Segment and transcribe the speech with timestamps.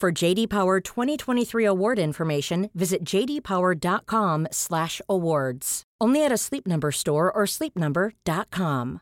[0.00, 5.82] For JD Power 2023 award information, visit jdpower.com/awards.
[6.00, 9.00] Only at a Sleep Number store or sleepnumber.com.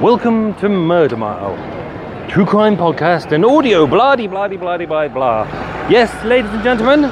[0.00, 1.54] Welcome to Murder Mile,
[2.30, 5.44] true crime podcast and audio, blah de blah de blah blah.
[5.90, 7.10] Yes, ladies and gentlemen,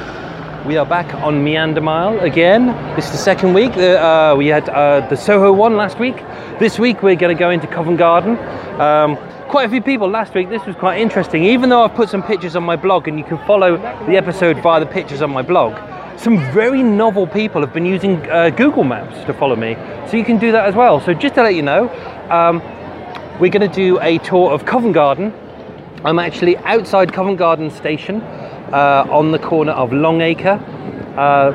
[0.66, 2.66] we are back on Meander Mile again.
[2.96, 3.70] This is the second week.
[3.76, 6.16] Uh, we had uh, the Soho one last week.
[6.58, 8.36] This week we're going to go into Covent Garden.
[8.80, 9.16] Um,
[9.48, 10.48] quite a few people last week.
[10.48, 11.44] This was quite interesting.
[11.44, 14.60] Even though I've put some pictures on my blog, and you can follow the episode
[14.60, 15.78] via the pictures on my blog.
[16.18, 19.76] Some very novel people have been using uh, Google Maps to follow me,
[20.10, 21.00] so you can do that as well.
[21.00, 21.88] So just to let you know,
[22.28, 22.60] um,
[23.38, 25.32] we're going to do a tour of Covent Garden.
[26.04, 28.20] I'm actually outside Covent Garden Station
[28.72, 30.60] uh, on the corner of Longacre.
[31.16, 31.52] Uh,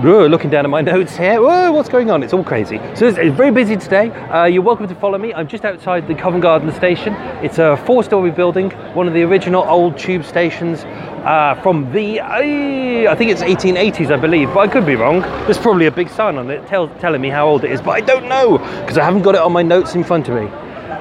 [0.00, 1.40] whoa, looking down at my notes here.
[1.40, 2.22] Whoa, what's going on?
[2.22, 2.78] It's all crazy.
[2.94, 4.10] So it's, it's very busy today.
[4.10, 5.34] Uh, you're welcome to follow me.
[5.34, 7.14] I'm just outside the Covent Garden Station.
[7.44, 10.84] It's a four-story building, one of the original old tube stations
[11.24, 15.20] uh, from the uh, I think it's 1880s, I believe, but I could be wrong.
[15.20, 17.90] There's probably a big sign on it tell, telling me how old it is, but
[17.90, 20.48] I don't know because I haven't got it on my notes in front of me.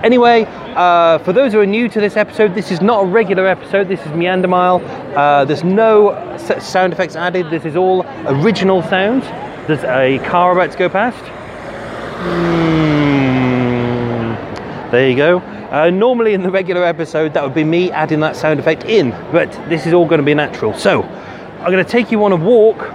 [0.03, 0.45] Anyway,
[0.75, 3.89] uh, for those who are new to this episode, this is not a regular episode.
[3.89, 4.81] This is Meander Mile.
[5.17, 7.49] Uh, there's no sound effects added.
[7.49, 9.25] This is all original sounds.
[9.67, 11.21] There's a car about to go past.
[13.09, 14.35] Mm,
[14.91, 15.39] there you go.
[15.69, 19.11] Uh, normally in the regular episode, that would be me adding that sound effect in,
[19.31, 20.73] but this is all going to be natural.
[20.73, 22.89] So, I'm going to take you on a walk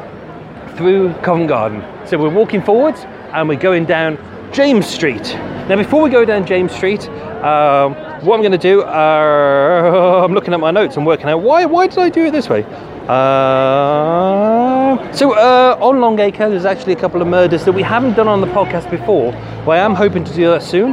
[0.77, 1.85] through Covent Garden.
[2.07, 3.01] So we're walking forwards
[3.33, 4.17] and we're going down
[4.55, 5.35] James Street.
[5.69, 7.09] Now, before we go down James Street,
[7.43, 7.95] um,
[8.25, 11.65] what I'm going to do, uh, I'm looking at my notes and working out why
[11.65, 12.63] why did I do it this way.
[13.09, 18.29] Uh, so uh, on Longacre, there's actually a couple of murders that we haven't done
[18.29, 19.33] on the podcast before,
[19.67, 20.93] but I am hoping to do that soon.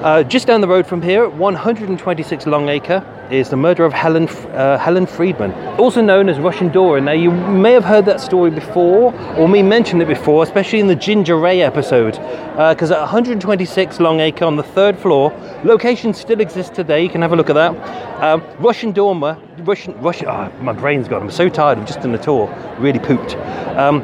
[0.00, 4.78] Uh, just down the road from here, 126 Longacre, is the murder of Helen uh,
[4.78, 7.00] Helen Freedman, also known as Russian Dora.
[7.00, 10.86] Now, you may have heard that story before, or me mention it before, especially in
[10.86, 12.12] the Ginger Ray episode,
[12.56, 15.32] because at 126 Longacre on the third floor,
[15.64, 17.02] location still exists today.
[17.02, 18.22] You can have a look at that.
[18.22, 20.26] Um, Russian Dora, Russian, Russian.
[20.28, 21.22] Oh, my brain's gone.
[21.22, 21.78] I'm so tired.
[21.78, 22.48] I'm just in the tour,
[22.78, 23.36] really pooped.
[23.76, 24.02] Um,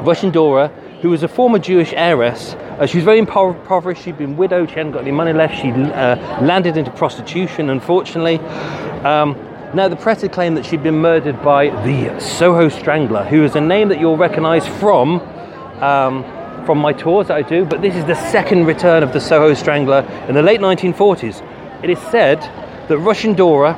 [0.00, 0.68] Russian Dora,
[1.00, 2.54] who was a former Jewish heiress.
[2.78, 4.02] Uh, she was very impo- impoverished.
[4.04, 4.68] She'd been widowed.
[4.70, 5.56] She hadn't got any money left.
[5.60, 8.38] She uh, landed into prostitution, unfortunately.
[9.04, 9.36] Um,
[9.74, 13.54] now, the press had claimed that she'd been murdered by the Soho Strangler, who is
[13.56, 15.20] a name that you'll recognise from
[15.82, 16.24] um,
[16.64, 17.64] from my tours that I do.
[17.64, 21.42] But this is the second return of the Soho Strangler in the late 1940s.
[21.82, 22.40] It is said
[22.88, 23.74] that Russian Dora,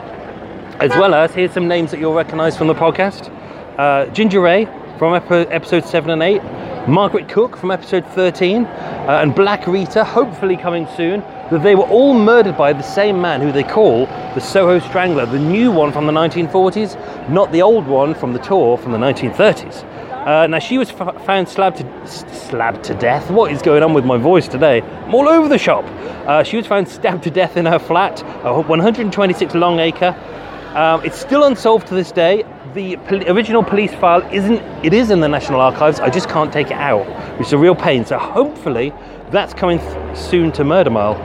[0.78, 3.30] as well as here's some names that you'll recognise from the podcast:
[3.78, 4.66] uh, Ginger Ray
[4.98, 6.42] from epi- episode seven and eight.
[6.88, 11.20] Margaret Cook from episode 13, uh, and Black Rita, hopefully coming soon,
[11.50, 15.26] that they were all murdered by the same man who they call the Soho Strangler,
[15.26, 18.98] the new one from the 1940s, not the old one from the tour from the
[18.98, 19.84] 1930s.
[20.26, 23.30] Uh, now, she was f- found slabbed to, slabbed to death.
[23.30, 24.80] What is going on with my voice today?
[24.80, 25.84] I'm all over the shop.
[26.26, 30.14] Uh, she was found stabbed to death in her flat, uh, 126 Longacre.
[30.74, 32.44] Um, it's still unsolved to this day.
[32.74, 34.60] The pol- original police file isn't.
[34.84, 35.98] It is in the National Archives.
[35.98, 37.04] I just can't take it out,
[37.38, 38.04] which is a real pain.
[38.04, 38.92] So hopefully,
[39.32, 41.16] that's coming th- soon to Murder Mile.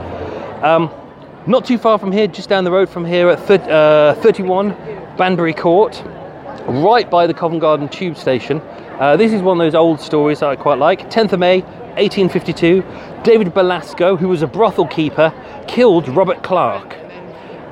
[0.64, 0.90] Um,
[1.46, 4.70] not too far from here, just down the road from here at thir- uh, 31
[5.16, 6.02] Banbury Court,
[6.66, 8.60] right by the Covent Garden Tube Station.
[8.98, 11.10] Uh, this is one of those old stories that I quite like.
[11.10, 11.60] 10th of May,
[11.96, 12.82] 1852.
[13.22, 15.32] David Belasco, who was a brothel keeper,
[15.68, 16.96] killed Robert Clark.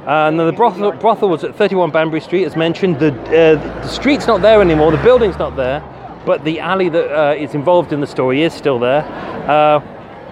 [0.06, 2.98] And the brothel, brothel was at 31 Banbury Street, as mentioned.
[2.98, 5.80] The, uh, the street's not there anymore, the building's not there,
[6.26, 9.02] but the alley that uh, is involved in the story is still there.
[9.48, 9.80] Uh,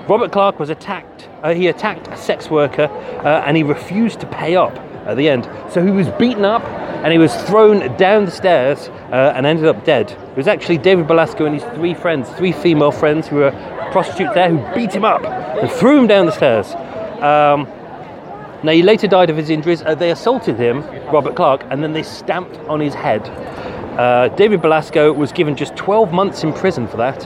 [0.09, 1.29] Robert Clark was attacked.
[1.43, 2.85] Uh, he attacked a sex worker,
[3.25, 4.77] uh, and he refused to pay up
[5.07, 5.49] at the end.
[5.71, 6.63] So he was beaten up,
[7.03, 10.11] and he was thrown down the stairs uh, and ended up dead.
[10.11, 13.51] It was actually David Belasco and his three friends, three female friends who were
[13.91, 16.75] prostitutes there, who beat him up and threw him down the stairs.
[17.23, 17.67] Um,
[18.65, 19.83] now, he later died of his injuries.
[19.83, 20.83] Uh, they assaulted him,
[21.13, 23.29] Robert Clark, and then they stamped on his head.
[23.99, 27.25] Uh, David Belasco was given just 12 months in prison for that.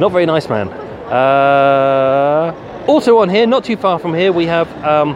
[0.00, 0.68] Not very nice man.
[0.68, 5.14] Uh, also, on here, not too far from here, we have um,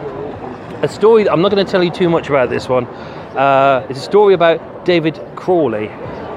[0.81, 1.27] a story.
[1.27, 2.85] I'm not going to tell you too much about this one.
[2.85, 5.89] Uh, it's a story about David Crawley.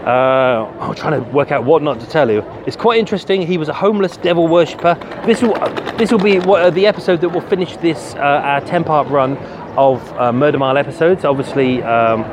[0.06, 2.42] Uh, I'm trying to work out what not to tell you.
[2.64, 3.44] It's quite interesting.
[3.44, 4.94] He was a homeless devil worshipper.
[5.26, 5.54] This will
[5.98, 9.08] this will be what, uh, the episode that will finish this uh, our ten part
[9.08, 9.36] run
[9.76, 11.24] of uh, Murder Mile episodes.
[11.24, 11.82] Obviously.
[11.82, 12.24] Um,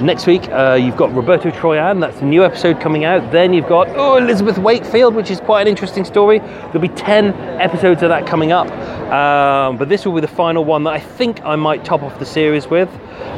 [0.00, 2.00] Next week, uh, you've got Roberto Troyan.
[2.00, 3.30] That's a new episode coming out.
[3.30, 6.40] Then you've got oh Elizabeth Wakefield, which is quite an interesting story.
[6.40, 8.68] There'll be ten episodes of that coming up,
[9.12, 12.18] um, but this will be the final one that I think I might top off
[12.18, 12.88] the series with.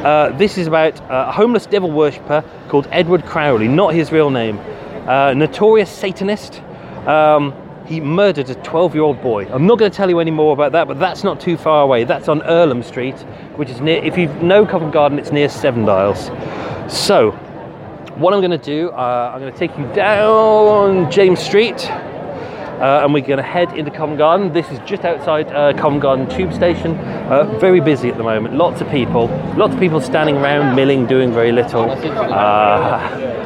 [0.02, 4.58] Uh, this is about a homeless devil worshipper called Edward Crowley, not his real name,
[5.06, 6.60] uh, notorious Satanist.
[7.06, 7.54] Um,
[7.86, 9.46] he murdered a 12 year old boy.
[9.52, 11.82] I'm not going to tell you any more about that, but that's not too far
[11.82, 12.04] away.
[12.04, 13.14] That's on Earlham Street,
[13.56, 16.26] which is near, if you know Covent Garden, it's near Seven Dials.
[16.92, 17.30] So,
[18.16, 21.90] what I'm going to do, uh, I'm going to take you down James Street.
[22.80, 24.52] Uh, and we're going to head into Covent Garden.
[24.52, 26.96] This is just outside uh, Covent Garden Tube Station.
[26.96, 28.54] Uh, very busy at the moment.
[28.54, 29.28] Lots of people.
[29.56, 31.90] Lots of people standing around, milling, doing very little.
[31.90, 33.36] Uh,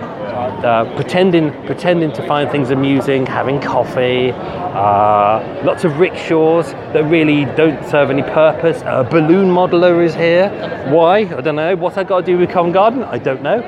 [0.64, 7.44] uh, pretending pretending to find things amusing, having coffee, uh, lots of rickshaws that really
[7.56, 8.82] don't serve any purpose.
[8.84, 10.50] A balloon modeler is here.
[10.90, 11.20] Why?
[11.20, 11.76] I don't know.
[11.76, 13.04] What's that got to do with Covent Garden?
[13.04, 13.58] I don't know.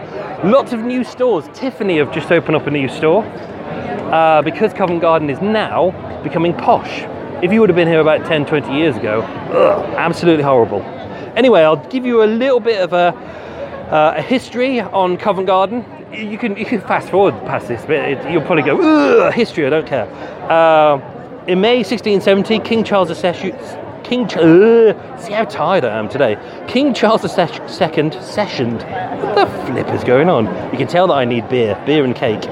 [0.45, 1.49] Lots of new stores.
[1.55, 3.23] Tiffany have just opened up a new store
[4.13, 5.91] uh, because Covent Garden is now
[6.23, 7.03] becoming posh.
[7.43, 10.83] If you would have been here about 10, 20 years ago, ugh, absolutely horrible.
[11.35, 13.17] Anyway, I'll give you a little bit of a,
[13.91, 18.19] uh, a history on Covent Garden you can you can fast forward past this bit.
[18.19, 19.67] It, you'll probably go history.
[19.67, 20.07] I don't care.
[20.51, 21.01] Uh,
[21.47, 23.55] in May 1670, King Charles II.
[24.05, 26.37] King uh, see how tired I am today.
[26.69, 28.83] King Charles II sessioned.
[29.23, 30.47] What the flip is going on?
[30.71, 32.43] You can tell that I need beer, beer and cake.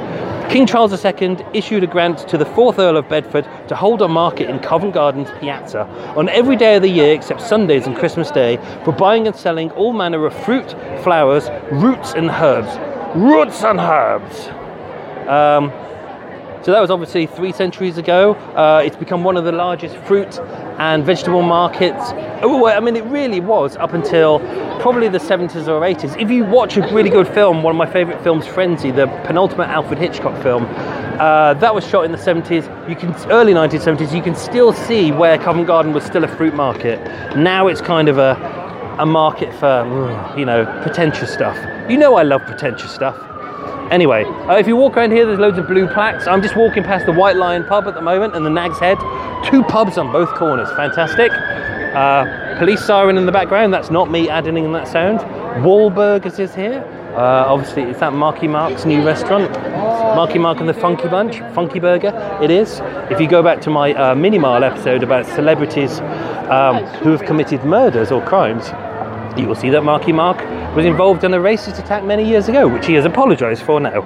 [0.50, 4.08] King Charles II issued a grant to the 4th Earl of Bedford to hold a
[4.08, 5.82] market in Covent Garden's piazza
[6.16, 9.70] on every day of the year except Sundays and Christmas Day for buying and selling
[9.72, 12.76] all manner of fruit, flowers, roots, and herbs
[13.14, 14.48] roots and herbs.
[15.28, 15.72] Um,
[16.62, 18.34] so that was obviously three centuries ago.
[18.54, 20.38] Uh, it's become one of the largest fruit
[20.78, 22.12] and vegetable markets.
[22.42, 24.40] Oh, I mean, it really was up until
[24.80, 26.20] probably the 70s or 80s.
[26.20, 29.68] If you watch a really good film, one of my favourite films, Frenzy, the penultimate
[29.68, 30.64] Alfred Hitchcock film,
[31.20, 32.64] uh, that was shot in the 70s.
[32.88, 34.14] You can early 1970s.
[34.14, 36.98] You can still see where Covent Garden was still a fruit market.
[37.36, 38.60] Now it's kind of a
[38.98, 41.56] a market for you know pretentious stuff.
[41.90, 43.16] You know I love pretentious stuff.
[43.90, 46.28] Anyway, uh, if you walk around here, there's loads of blue plaques.
[46.28, 48.98] I'm just walking past the White Lion pub at the moment and the Nag's Head.
[49.44, 50.68] Two pubs on both corners.
[50.76, 51.32] Fantastic.
[51.32, 53.74] Uh, police siren in the background.
[53.74, 55.18] That's not me adding in that sound.
[55.64, 56.84] Wahlburgers is here.
[57.16, 59.50] Uh, obviously, it's that Marky Mark's new restaurant.
[60.14, 62.38] Marky Mark and the Funky Bunch, Funky Burger.
[62.40, 62.80] It is.
[63.10, 65.98] If you go back to my uh, Mini Mile episode about celebrities
[66.48, 68.68] um, who have committed murders or crimes,
[69.36, 70.38] you will see that Marky Mark
[70.74, 74.02] was involved in a racist attack many years ago, which he has apologised for now.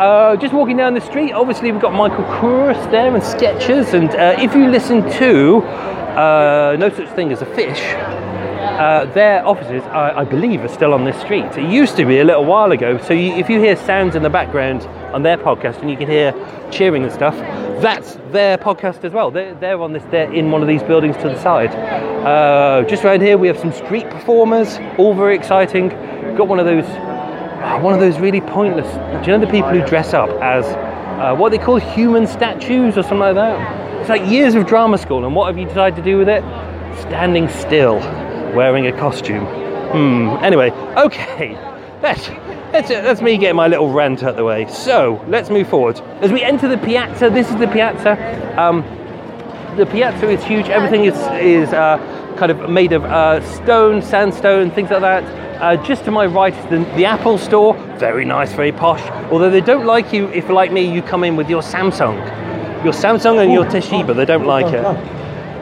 [0.00, 4.10] Uh, just walking down the street, obviously we've got Michael Kors there and Skechers, and
[4.10, 7.80] uh, if you listen to uh, No Such Thing as a Fish,
[8.80, 11.44] uh, their offices, I, I, believe, are still on this street.
[11.56, 12.96] It used to be a little while ago.
[12.98, 16.08] So you, if you hear sounds in the background on their podcast and you can
[16.08, 16.32] hear
[16.70, 17.34] cheering and stuff,
[17.80, 19.30] that's their podcast as well.
[19.30, 20.02] They're, they're on this.
[20.10, 21.70] They're in one of these buildings to the side.
[21.70, 25.88] Uh, just around here, we have some street performers, all very exciting.
[26.36, 26.86] Got one of those,
[27.82, 28.90] one of those really pointless.
[29.24, 30.64] Do you know the people who dress up as
[31.20, 34.00] uh, what they call human statues or something like that?
[34.00, 36.42] It's like years of drama school, and what have you decided to do with it?
[37.00, 37.96] Standing still
[38.54, 39.44] wearing a costume.
[39.44, 40.44] Hmm.
[40.44, 41.54] Anyway, okay.
[42.00, 42.28] That's,
[42.72, 44.66] that's, that's me getting my little rant out the way.
[44.68, 46.00] So, let's move forward.
[46.20, 48.12] As we enter the piazza, this is the piazza.
[48.60, 48.82] Um,
[49.76, 50.68] the piazza is huge.
[50.68, 51.98] Everything is, is uh,
[52.36, 55.24] kind of made of uh, stone, sandstone, things like that.
[55.60, 57.74] Uh, just to my right is the, the, Apple store.
[57.98, 59.02] Very nice, very posh.
[59.30, 62.16] Although they don't like you if, like me, you come in with your Samsung.
[62.82, 65.19] Your Samsung and your Toshiba, they don't like it.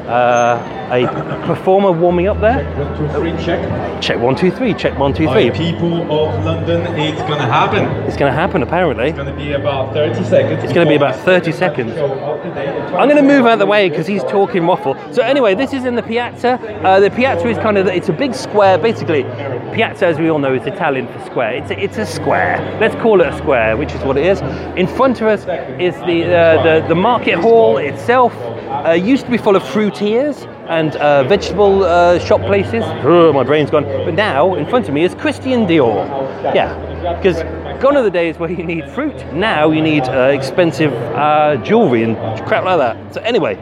[0.08, 2.64] Uh, a performer warming up there.
[2.76, 4.02] One, two, three, check.
[4.02, 4.74] Check one, two, three.
[4.74, 5.50] Check one, two, three.
[5.50, 7.84] people of London, it's gonna happen.
[8.06, 9.08] It's to happen, apparently.
[9.08, 10.64] It's gonna be about 30 seconds.
[10.64, 11.92] It's gonna be about 30 seconds.
[11.98, 14.96] I'm to move out of the way because he's talking waffle.
[15.12, 16.54] So anyway, this is in the piazza.
[16.82, 18.78] Uh, the piazza is kind of it's a big square.
[18.78, 19.24] Basically,
[19.68, 21.54] piazza, as we all know, is Italian for square.
[21.54, 22.58] It's a, it's a square.
[22.80, 24.40] Let's call it a square, which is what it is.
[24.76, 25.40] In front of us
[25.80, 28.34] is the uh, the, the market hall itself.
[28.68, 32.84] Uh, used to be full of fruitiers and uh, vegetable uh, shop places.
[33.02, 33.84] My brain's gone.
[33.84, 36.06] But now, in front of me is Christian Dior.
[36.54, 36.74] Yeah,
[37.16, 37.42] because
[37.80, 39.16] gone are the days where you need fruit.
[39.32, 43.14] Now you need uh, expensive uh, jewelry and crap like that.
[43.14, 43.56] So anyway,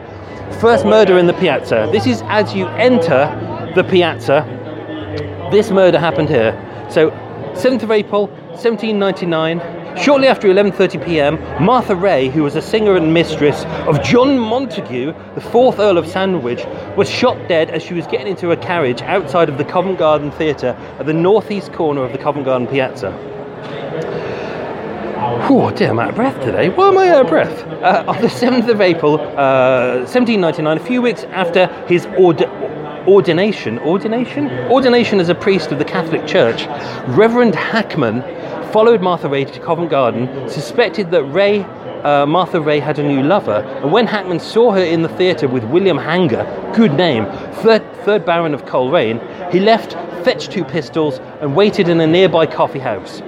[0.59, 1.89] first murder in the piazza.
[1.91, 4.45] This is as you enter the piazza.
[5.51, 6.53] This murder happened here.
[6.89, 7.11] So
[7.53, 9.61] 7th of April, 1799.
[9.97, 15.15] Shortly after 11:30 p.m., Martha Ray, who was a singer and mistress of John Montagu,
[15.33, 19.01] the fourth Earl of Sandwich, was shot dead as she was getting into a carriage
[19.01, 23.11] outside of the Covent Garden Theatre at the northeast corner of the Covent Garden Piazza.
[25.49, 26.69] Oh dear, I'm out of breath today.
[26.69, 27.63] Why am I out of breath?
[27.81, 32.47] Uh, on the 7th of April, uh, 1799, a few weeks after his ord-
[33.07, 34.49] ordination, ordination?
[34.69, 36.65] Ordination as a priest of the Catholic Church,
[37.07, 38.21] Reverend Hackman
[38.71, 41.61] followed Martha Ray to Covent Garden, suspected that Ray,
[42.03, 45.47] uh, Martha Ray had a new lover, and when Hackman saw her in the theatre
[45.47, 46.45] with William Hanger,
[46.75, 47.25] good name,
[47.61, 49.21] third, third Baron of Coleraine,
[49.51, 53.21] he left, fetched two pistols, and waited in a nearby coffee house.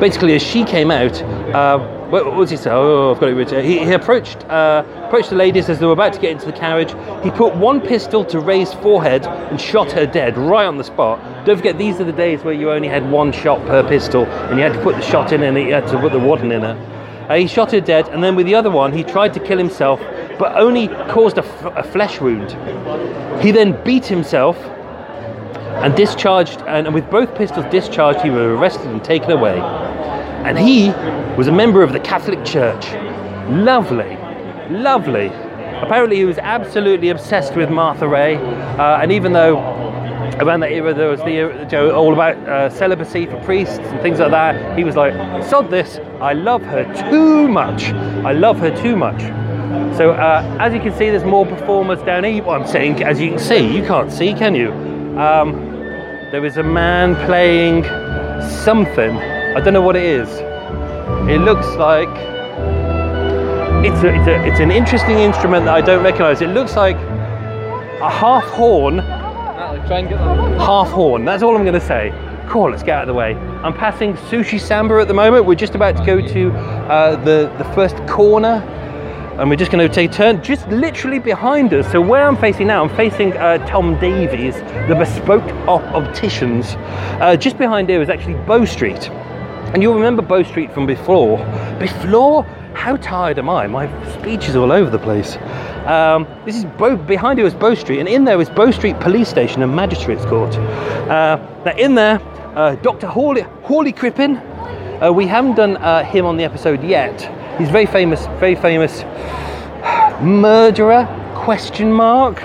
[0.00, 1.22] Basically, as she came out,
[1.54, 2.70] uh, what, was he say?
[2.70, 3.64] Oh, I've got it written.
[3.64, 6.52] He, he approached uh, approached the ladies as they were about to get into the
[6.52, 6.90] carriage.
[7.24, 11.46] He put one pistol to Ray's forehead and shot her dead right on the spot.
[11.46, 14.58] Don't forget, these are the days where you only had one shot per pistol, and
[14.58, 16.60] you had to put the shot in, and you had to put the wadding in
[16.60, 17.26] her.
[17.30, 19.56] Uh, he shot her dead, and then with the other one, he tried to kill
[19.56, 19.98] himself,
[20.38, 22.50] but only caused a, f- a flesh wound.
[23.42, 24.58] He then beat himself
[25.82, 29.62] and discharged, and, and with both pistols discharged, he was arrested and taken away.
[30.44, 30.88] And he
[31.36, 32.92] was a member of the Catholic Church.
[33.48, 34.16] Lovely,
[34.70, 35.26] lovely.
[35.82, 39.58] Apparently, he was absolutely obsessed with Martha Ray, uh, and even though
[40.40, 44.00] around that era there was the you know, all about uh, celibacy for priests and
[44.00, 45.12] things like that, he was like,
[45.44, 45.98] "Sod this!
[46.20, 47.92] I love her too much.
[48.24, 49.20] I love her too much."
[49.96, 52.42] So, uh, as you can see, there's more performers down here.
[52.42, 54.70] Well, I'm saying, as you can see, you can't see, can you?
[55.18, 55.52] Um,
[56.30, 57.84] there is a man playing
[58.64, 59.31] something.
[59.54, 60.28] I don't know what it is.
[61.28, 62.08] It looks like
[63.84, 66.40] it's a, it's a, it's an interesting instrument that I don't recognise.
[66.40, 68.98] It looks like a half horn.
[70.58, 71.24] Half horn.
[71.26, 72.12] That's all I'm going to say.
[72.48, 72.70] Cool.
[72.70, 73.34] Let's get out of the way.
[73.34, 75.44] I'm passing Sushi Samba at the moment.
[75.44, 78.66] We're just about to go to uh, the the first corner
[79.38, 81.90] and we're just going to take a turn just literally behind us.
[81.90, 84.54] So where I'm facing now, I'm facing uh, Tom Davies,
[84.88, 86.74] the bespoke op- opticians.
[87.20, 89.10] Uh, just behind here is actually Bow Street,
[89.72, 91.38] and you'll remember Bow Street from before.
[91.78, 93.66] Before, how tired am I?
[93.66, 95.36] My speech is all over the place.
[95.86, 99.00] Um, this is Bow, behind here is Bow Street, and in there is Bow Street
[99.00, 100.54] Police Station and Magistrates Court.
[100.56, 102.20] Uh, now in there,
[102.54, 103.06] uh, Dr.
[103.06, 104.36] Hawley, Hawley Crippen.
[104.36, 107.20] Uh, we haven't done uh, him on the episode yet.
[107.58, 109.02] He's very famous, very famous
[110.22, 111.06] murderer?
[111.34, 112.42] Question mark.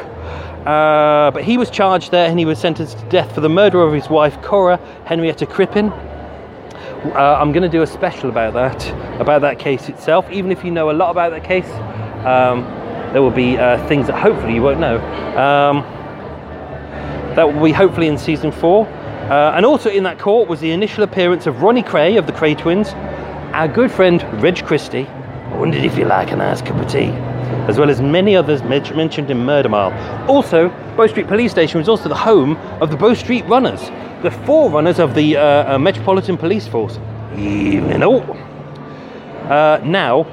[0.65, 3.81] Uh, but he was charged there, and he was sentenced to death for the murder
[3.81, 5.91] of his wife Cora Henrietta Crippen.
[7.06, 10.30] Uh, I'm going to do a special about that, about that case itself.
[10.32, 11.70] Even if you know a lot about that case,
[12.25, 12.63] um,
[13.13, 14.98] there will be uh, things that hopefully you won't know.
[15.38, 15.82] Um,
[17.36, 18.88] that will be hopefully in season four.
[18.88, 22.34] Uh, and also in that court was the initial appearance of Ronnie Kray of the
[22.34, 22.89] Kray twins,
[23.54, 25.06] our good friend Reg Christie.
[25.06, 27.12] I wondered if you like a nice cup of tea,
[27.70, 29.92] as well as many others mentioned in Murder Mile.
[30.27, 34.31] Also, Bow Street Police Station was also the home of the Bow Street Runners, the
[34.31, 36.97] forerunners of the uh, uh, Metropolitan Police Force.
[38.03, 38.24] All.
[39.50, 40.24] Uh, now,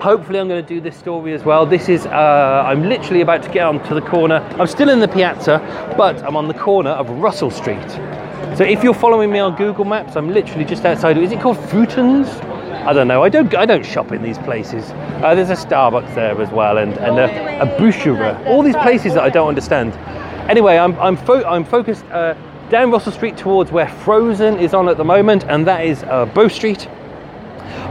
[0.00, 1.66] hopefully I'm going to do this story as well.
[1.66, 4.36] This is, uh, I'm literally about to get onto the corner.
[4.58, 5.58] I'm still in the piazza,
[5.96, 7.90] but I'm on the corner of Russell Street.
[8.56, 11.18] So if you're following me on Google Maps, I'm literally just outside.
[11.18, 12.28] Is it called Futons?
[12.86, 13.24] I don't know.
[13.24, 13.52] I don't.
[13.56, 14.84] I don't shop in these places.
[15.22, 18.46] Uh, there's a Starbucks there as well, and, and a, a Boucherie.
[18.46, 19.92] All these places that I don't understand.
[20.48, 22.34] Anyway, I'm I'm, fo- I'm focused uh,
[22.70, 26.26] down Russell Street towards where Frozen is on at the moment, and that is uh,
[26.26, 26.88] Bow Street.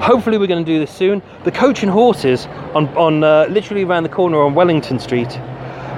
[0.01, 1.21] Hopefully, we're going to do this soon.
[1.43, 5.37] The Coach and Horses on, on uh, literally around the corner on Wellington Street.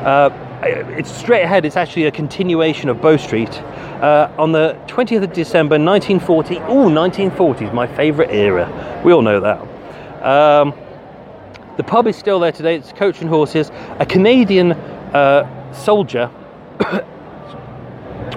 [0.04, 0.30] Uh,
[0.62, 1.66] it's straight ahead.
[1.66, 3.62] It's actually a continuation of Bow Street.
[3.98, 6.58] Uh, on the 20th of December 1940.
[6.68, 9.02] Oh, 1940 is my favourite era.
[9.04, 9.60] We all know that.
[10.24, 10.74] Um,
[11.78, 12.76] The pub is still there today.
[12.76, 13.72] It's Coach and Horses.
[14.00, 16.30] A Canadian uh, soldier.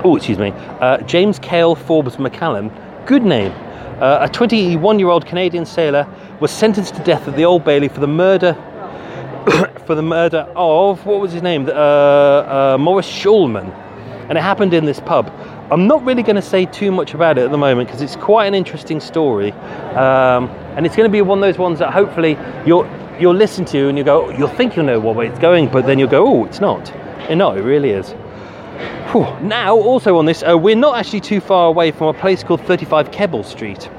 [0.04, 0.50] oh, excuse me.
[0.80, 2.70] Uh, James Cale Forbes McCallum.
[3.06, 3.52] Good name.
[4.00, 6.06] Uh, a 21 year old Canadian sailor
[6.40, 8.54] was sentenced to death at the Old Bailey for the murder
[9.86, 11.66] for the murder of what was his name?
[11.66, 13.72] Uh, uh, Morris Schulman,
[14.28, 15.32] and it happened in this pub.
[15.70, 18.16] I'm not really going to say too much about it at the moment because it's
[18.16, 19.52] quite an interesting story,
[19.92, 22.86] um, and it's going to be one of those ones that hopefully you'll
[23.20, 25.86] you'll listen to and you go, you'll think you'll know what way it's going, but
[25.86, 26.90] then you'll go, oh, it's not.
[27.28, 28.14] And no, it really is.
[29.12, 29.26] Whew.
[29.40, 32.60] Now, also on this, uh, we're not actually too far away from a place called
[32.62, 33.90] 35 Kemble Street,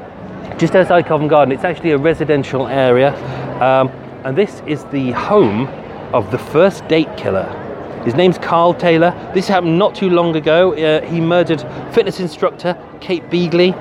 [0.57, 1.51] just outside Covent Garden.
[1.51, 3.13] It's actually a residential area.
[3.61, 3.89] Um,
[4.23, 5.67] and this is the home
[6.13, 7.57] of the first date killer.
[8.05, 9.11] His name's Carl Taylor.
[9.33, 10.73] This happened not too long ago.
[10.73, 11.61] Uh, he murdered
[11.93, 13.73] fitness instructor Kate Beagley.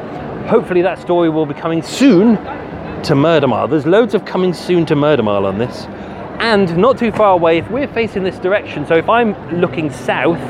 [0.47, 2.37] Hopefully, that story will be coming soon
[3.05, 3.69] to Murder Mile.
[3.69, 5.87] There's loads of coming soon to Murder Mile on this.
[6.39, 10.41] And not too far away, if we're facing this direction, so if I'm looking south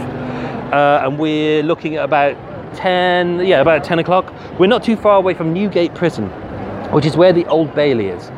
[0.72, 2.36] uh, and we're looking at about
[2.74, 6.28] 10, yeah, about 10 o'clock, we're not too far away from Newgate Prison,
[6.92, 8.30] which is where the Old Bailey is.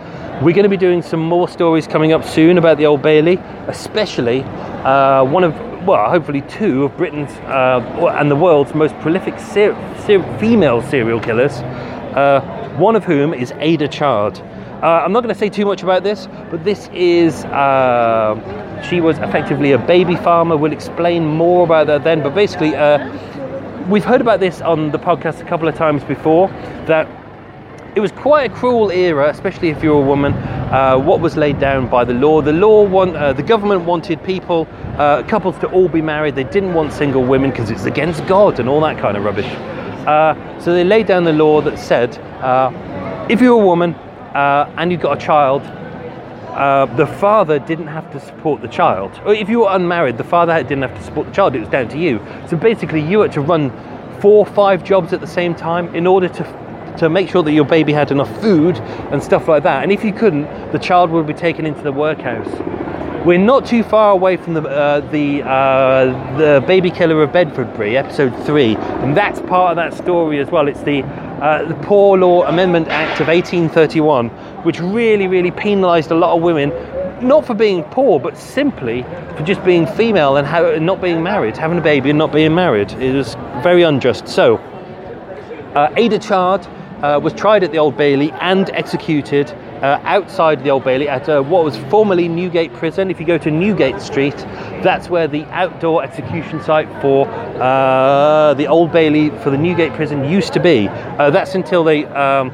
[0.42, 3.36] We're going to be doing some more stories coming up soon about the Old Bailey,
[3.68, 5.54] especially uh, one of,
[5.86, 11.20] well, hopefully two of Britain's uh, and the world's most prolific ser- ser- female serial
[11.20, 11.52] killers,
[12.16, 12.40] uh,
[12.78, 14.38] one of whom is Ada Chard.
[14.82, 18.34] Uh, I'm not going to say too much about this, but this is, uh,
[18.88, 20.56] she was effectively a baby farmer.
[20.56, 22.98] We'll explain more about that then, but basically, uh,
[23.88, 26.48] we've heard about this on the podcast a couple of times before
[26.86, 27.08] that
[27.94, 30.32] it was quite a cruel era, especially if you're a woman.
[30.32, 32.40] Uh, what was laid down by the law?
[32.40, 36.34] The law, want, uh, the government wanted people, uh, couples to all be married.
[36.34, 39.46] They didn't want single women because it's against God and all that kind of rubbish.
[40.06, 43.94] Uh, so they laid down the law that said, uh, if you're a woman
[44.34, 45.62] uh, and you've got a child,
[46.96, 49.20] the father didn't have to support the child.
[49.24, 51.54] Or if you were unmarried, the father didn't have to support the child.
[51.54, 52.20] It was down to you.
[52.48, 53.70] So basically, you had to run
[54.20, 56.62] four, five jobs at the same time in order to
[56.98, 59.82] to make sure that your baby had enough food and stuff like that.
[59.82, 62.46] And if you couldn't, the child would be taken into the workhouse.
[63.24, 67.94] We're not too far away from the uh, the uh, the baby killer of Bedfordbury,
[67.94, 70.66] episode three, and that's part of that story as well.
[70.66, 74.28] It's the uh, the Poor Law Amendment Act of 1831,
[74.64, 76.70] which really, really penalised a lot of women,
[77.26, 79.02] not for being poor, but simply
[79.36, 82.92] for just being female and not being married, having a baby and not being married.
[82.92, 84.28] It was very unjust.
[84.28, 84.56] So,
[85.74, 86.66] uh, Ada Chard
[87.02, 89.50] uh, was tried at the Old Bailey and executed
[89.82, 93.10] uh, outside the Old Bailey at uh, what was formerly Newgate Prison.
[93.10, 94.36] If you go to Newgate Street,
[94.82, 100.24] that's where the outdoor execution site for uh, the Old Bailey for the Newgate Prison
[100.24, 100.88] used to be.
[100.88, 102.50] Uh, that's until they um,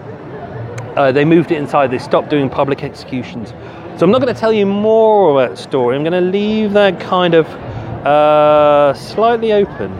[0.99, 1.91] uh, they moved it inside.
[1.91, 3.51] They stopped doing public executions.
[3.99, 5.97] So I'm not going to tell you more about that story.
[5.97, 7.47] I'm going to leave that kind of
[8.97, 9.91] slightly open.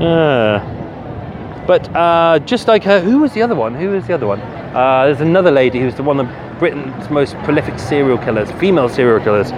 [0.00, 0.68] Yeah.
[1.66, 3.74] But uh, just like her, who was the other one?
[3.74, 4.40] Who was the other one?
[4.40, 6.26] Uh, there's another lady who's the one of
[6.62, 9.50] Britain's most prolific serial killers, female serial killers.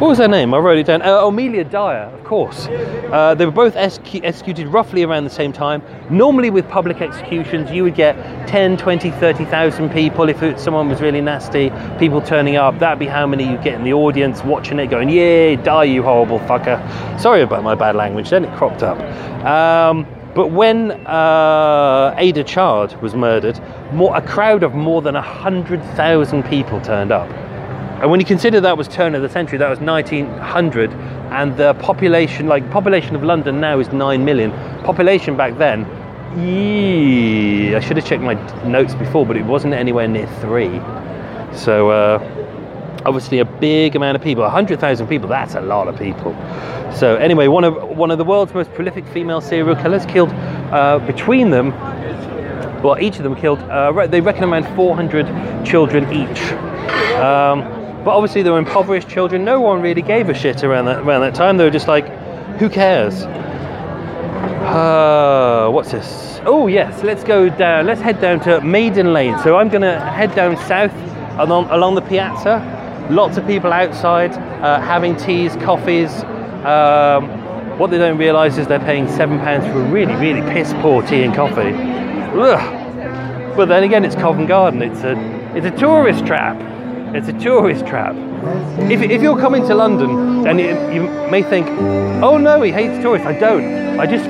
[0.00, 0.52] What was her name?
[0.52, 1.02] I wrote it down.
[1.02, 2.66] Uh, Amelia Dyer, of course.
[2.66, 5.84] Uh, they were both exec- executed roughly around the same time.
[6.10, 8.16] Normally, with public executions, you would get
[8.48, 10.28] 10, 20, 30,000 people.
[10.28, 13.84] If someone was really nasty, people turning up, that'd be how many you get in
[13.84, 16.80] the audience watching it, going, Yay, die, you horrible fucker.
[17.20, 18.98] Sorry about my bad language, then it cropped up.
[19.46, 23.60] Um, but when uh, Ada Chard was murdered,
[23.92, 27.28] more, a crowd of more than 100,000 people turned up.
[28.00, 31.74] And when you consider that was turn of the century, that was 1900, and the
[31.74, 34.52] population, like population of London now is 9 million.
[34.84, 35.84] Population back then,
[37.74, 40.80] I should have checked my notes before, but it wasn't anywhere near three.
[41.56, 46.36] So, uh, obviously, a big amount of people, 100,000 people, that's a lot of people.
[46.98, 50.30] So anyway, one of one of the world's most prolific female serial killers killed
[50.72, 51.72] uh, between them.
[52.82, 53.58] Well, each of them killed.
[53.60, 56.40] Uh, they reckon around 400 children each.
[57.18, 57.62] Um,
[58.04, 59.44] but obviously, they were impoverished children.
[59.44, 61.56] No one really gave a shit around that around that time.
[61.56, 62.08] They were just like,
[62.58, 63.24] who cares?
[64.64, 66.40] Uh, what's this?
[66.44, 67.86] Oh yes, let's go down.
[67.86, 69.38] Let's head down to Maiden Lane.
[69.40, 70.92] So I'm going to head down south
[71.38, 72.62] along along the piazza.
[73.10, 76.10] Lots of people outside uh, having teas, coffees,
[76.64, 77.28] um,
[77.78, 81.00] what they don't realise is they're paying seven pounds for a really, really piss poor
[81.02, 81.72] tea and coffee.
[82.34, 83.56] Ugh.
[83.56, 84.82] But then again, it's Covent Garden.
[84.82, 85.18] It's a,
[85.56, 86.56] it's a tourist trap.
[87.14, 88.14] It's a tourist trap.
[88.90, 91.66] If, if you're coming to London and you, may think,
[92.22, 93.26] oh no, he hates tourists.
[93.26, 93.98] I don't.
[93.98, 94.28] I just,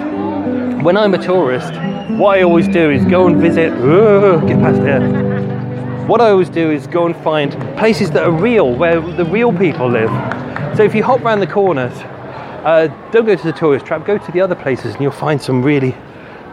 [0.82, 1.72] when I'm a tourist,
[2.18, 3.72] what I always do is go and visit.
[3.72, 6.06] Ugh, get past here.
[6.06, 9.52] what I always do is go and find places that are real, where the real
[9.52, 10.10] people live.
[10.76, 11.92] So if you hop around the corners,
[12.64, 15.40] uh, don't go to the tourist trap, go to the other places and you'll find
[15.40, 15.94] some really.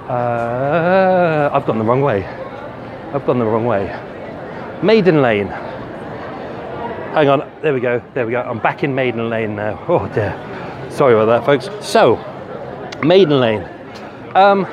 [0.10, 2.24] Uh, I've gone the wrong way.
[2.26, 3.86] I've gone the wrong way.
[4.84, 5.48] Maiden Lane.
[5.48, 8.42] Hang on, there we go, there we go.
[8.42, 9.84] I'm back in Maiden Lane now.
[9.88, 10.34] Oh dear.
[10.92, 11.70] Sorry about that, folks.
[11.86, 12.18] So,
[13.04, 13.64] Maiden Lane.
[14.36, 14.68] Um,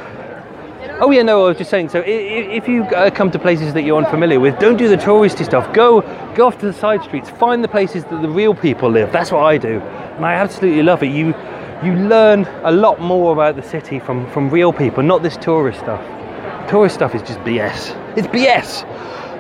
[1.01, 1.89] oh yeah, no, I was just saying.
[1.89, 4.89] So, i- i- if you uh, come to places that you're unfamiliar with, don't do
[4.89, 5.73] the touristy stuff.
[5.73, 6.03] Go,
[6.35, 7.31] go off to the side streets.
[7.31, 9.13] Find the places that the real people live.
[9.13, 11.13] That's what I do, and I absolutely love it.
[11.13, 11.33] You,
[11.85, 15.81] you learn a lot more about the city from from real people, not this tourist
[15.81, 16.01] stuff.
[16.69, 17.97] Tourist stuff is just BS.
[18.17, 18.85] It's BS.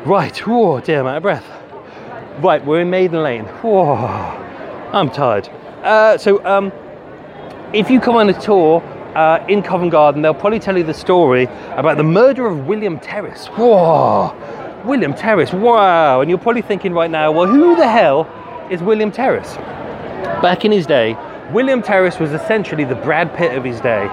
[0.04, 0.36] Right.
[0.38, 1.46] Whoa, dear, I'm out of breath.
[2.40, 3.44] Right, we're in Maiden Lane.
[3.44, 3.94] Whoa,
[4.92, 5.48] I'm tired.
[5.82, 6.72] Uh, so, um,
[7.72, 8.82] if you come on a tour
[9.14, 11.44] uh, in Covent Garden, they'll probably tell you the story
[11.76, 13.46] about the murder of William Terriss.
[13.48, 14.34] Whoa,
[14.84, 16.20] William Terriss, wow.
[16.22, 18.28] And you're probably thinking right now, well, who the hell
[18.70, 19.56] is William Terriss?
[20.42, 21.16] Back in his day,
[21.52, 24.08] William Terriss was essentially the Brad Pitt of his day.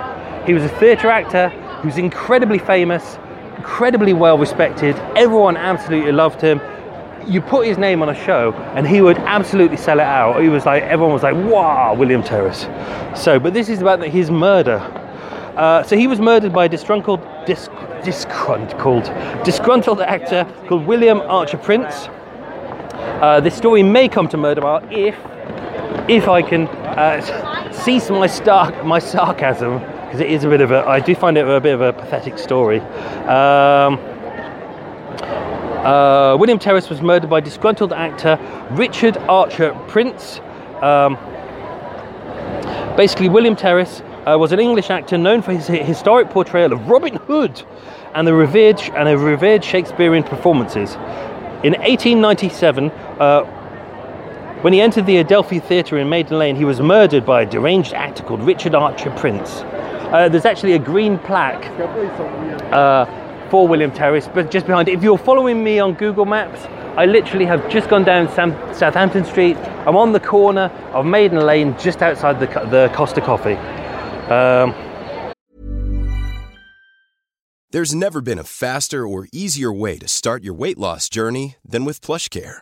[0.45, 1.47] He was a theatre actor
[1.81, 3.17] who's incredibly famous,
[3.55, 4.97] incredibly well respected.
[5.15, 6.59] Everyone absolutely loved him.
[7.25, 10.41] You put his name on a show, and he would absolutely sell it out.
[10.41, 12.67] He was like, everyone was like, "Wow, William Terriss."
[13.17, 14.79] So, but this is about his murder.
[15.55, 17.69] Uh, so he was murdered by a disgruntled, dis-
[18.03, 19.05] disgruntled,
[19.45, 22.09] disgruntled actor called William Archer Prince.
[23.21, 25.15] Uh, this story may come to murder bar if
[26.09, 26.67] if I can
[26.99, 31.15] uh, cease my star- my sarcasm, because it is a bit of a, I do
[31.15, 32.79] find it a bit of a pathetic story.
[32.79, 33.97] Um,
[35.85, 38.37] uh, William Terriss was murdered by disgruntled actor
[38.71, 40.41] Richard Archer Prince.
[40.81, 41.15] Um,
[42.97, 47.15] basically, William Terriss uh, was an English actor known for his historic portrayal of Robin
[47.15, 47.63] Hood
[48.13, 50.95] and the revered and revered Shakespearean performances.
[51.63, 53.58] In 1897, uh,
[54.61, 57.93] when he entered the Adelphi Theatre in Maiden Lane, he was murdered by a deranged
[57.93, 59.61] actor called Richard Archer Prince.
[60.11, 61.65] Uh, there's actually a green plaque
[62.73, 63.05] uh,
[63.49, 64.93] for William Terriss, but just behind it.
[64.93, 66.65] If you're following me on Google Maps,
[66.97, 69.55] I literally have just gone down Sam- Southampton Street.
[69.85, 73.55] I'm on the corner of Maiden Lane, just outside the, the Costa Coffee.
[74.33, 74.75] Um,
[77.71, 81.85] There's never been a faster or easier way to start your weight loss journey than
[81.85, 82.61] with PlushCare.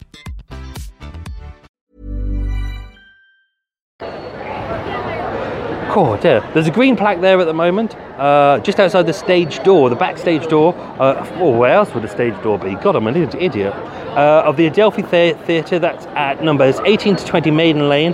[5.91, 6.39] Cool, dear.
[6.53, 9.95] There's a green plaque there at the moment, uh, just outside the stage door, the
[9.97, 10.73] backstage door.
[10.97, 12.75] Uh, oh, where else would the stage door be?
[12.75, 13.73] God, I'm an idiot.
[13.73, 18.13] Uh, of the Adelphi Thea- Theatre, that's at numbers 18 to 20 Maiden Lane.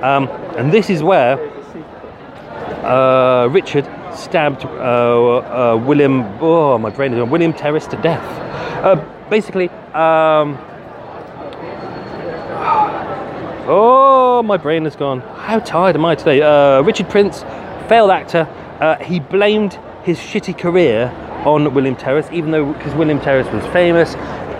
[0.00, 1.38] Um, and this is where
[2.86, 8.24] uh, Richard stabbed uh, uh, William, oh, my brain is on, William Terriss to death.
[9.28, 10.56] Basically, um,
[13.72, 15.20] Oh, my brain has gone.
[15.20, 16.42] How tired am I today?
[16.42, 17.42] Uh, Richard Prince,
[17.88, 18.48] failed actor.
[18.80, 21.06] Uh, he blamed his shitty career
[21.46, 24.16] on William Terriss, even though because William Terriss was famous.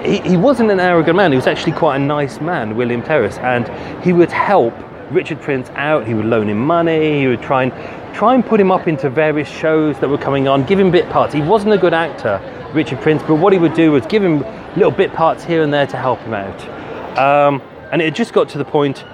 [0.06, 1.32] He, he wasn't an arrogant man.
[1.32, 3.66] He was actually quite a nice man, William Terriss, and
[4.04, 4.74] he would help
[5.10, 6.06] Richard Prince out.
[6.06, 7.18] He would loan him money.
[7.18, 10.46] He would try and try and put him up into various shows that were coming
[10.46, 11.34] on, give him bit parts.
[11.34, 12.40] He wasn't a good actor,
[12.72, 14.44] Richard Prince, but what he would do was give him
[14.76, 17.18] little bit parts here and there to help him out.
[17.18, 17.60] Um,
[17.92, 19.04] and it had just got to the point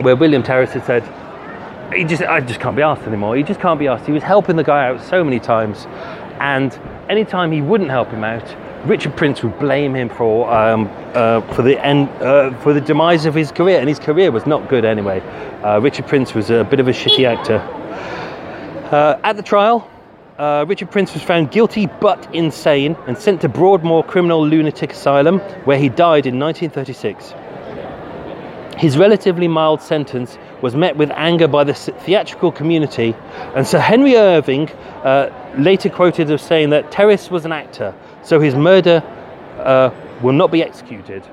[0.00, 1.02] where William Terriss had said,
[1.92, 3.36] he just I just can't be asked anymore.
[3.36, 4.06] He just can't be asked.
[4.06, 5.86] He was helping the guy out so many times,
[6.38, 8.44] and anytime he wouldn't help him out,
[8.86, 13.26] Richard Prince would blame him for um, uh, for the end uh, for the demise
[13.26, 15.20] of his career, and his career was not good anyway.
[15.62, 17.58] Uh, Richard Prince was a bit of a shitty actor.
[18.90, 19.88] Uh, at the trial,
[20.38, 25.38] uh, Richard Prince was found guilty but insane and sent to Broadmoor Criminal Lunatic Asylum,
[25.66, 27.34] where he died in 1936.
[28.76, 33.14] His relatively mild sentence was met with anger by the theatrical community,
[33.54, 34.68] and Sir Henry Irving
[35.04, 39.02] uh, later quoted as saying that Terriss was an actor, so his murder
[39.58, 39.90] uh,
[40.22, 41.26] will not be executed,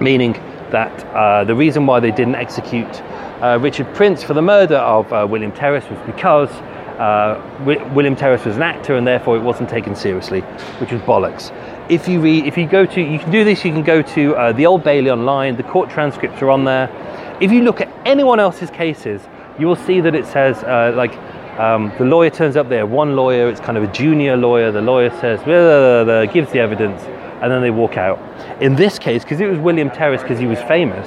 [0.00, 0.32] meaning
[0.70, 3.02] that uh, the reason why they didn't execute
[3.42, 6.50] uh, Richard Prince for the murder of uh, William Terriss was because
[6.98, 7.40] uh,
[7.94, 10.40] William Terriss was an actor and therefore it wasn't taken seriously,
[10.80, 11.52] which was bollocks.
[11.90, 13.64] If you read, if you go to, you can do this.
[13.64, 15.56] You can go to uh, the Old Bailey online.
[15.56, 16.90] The court transcripts are on there.
[17.40, 19.22] If you look at anyone else's cases,
[19.58, 21.16] you will see that it says uh, like
[21.58, 22.86] um, the lawyer turns up there.
[22.86, 24.72] One lawyer, it's kind of a junior lawyer.
[24.72, 27.02] The lawyer says, blah, blah, blah, gives the evidence,
[27.40, 28.18] and then they walk out.
[28.62, 31.06] In this case, because it was William Terriss, because he was famous,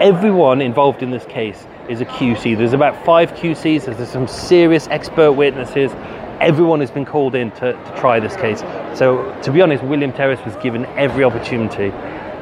[0.00, 2.56] everyone involved in this case is a QC.
[2.56, 5.92] There's about five QCs, there's some serious expert witnesses.
[6.40, 8.60] Everyone has been called in to, to try this case.
[8.98, 11.90] So, to be honest, William Terriss was given every opportunity.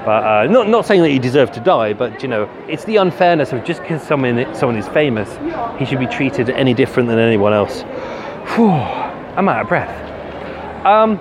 [0.05, 2.97] But uh, not, not saying that he deserved to die, but you know, it's the
[2.97, 5.31] unfairness of just because someone, someone is famous,
[5.79, 7.83] he should be treated any different than anyone else.
[8.55, 10.05] Whew, I'm out of breath.
[10.85, 11.19] Um,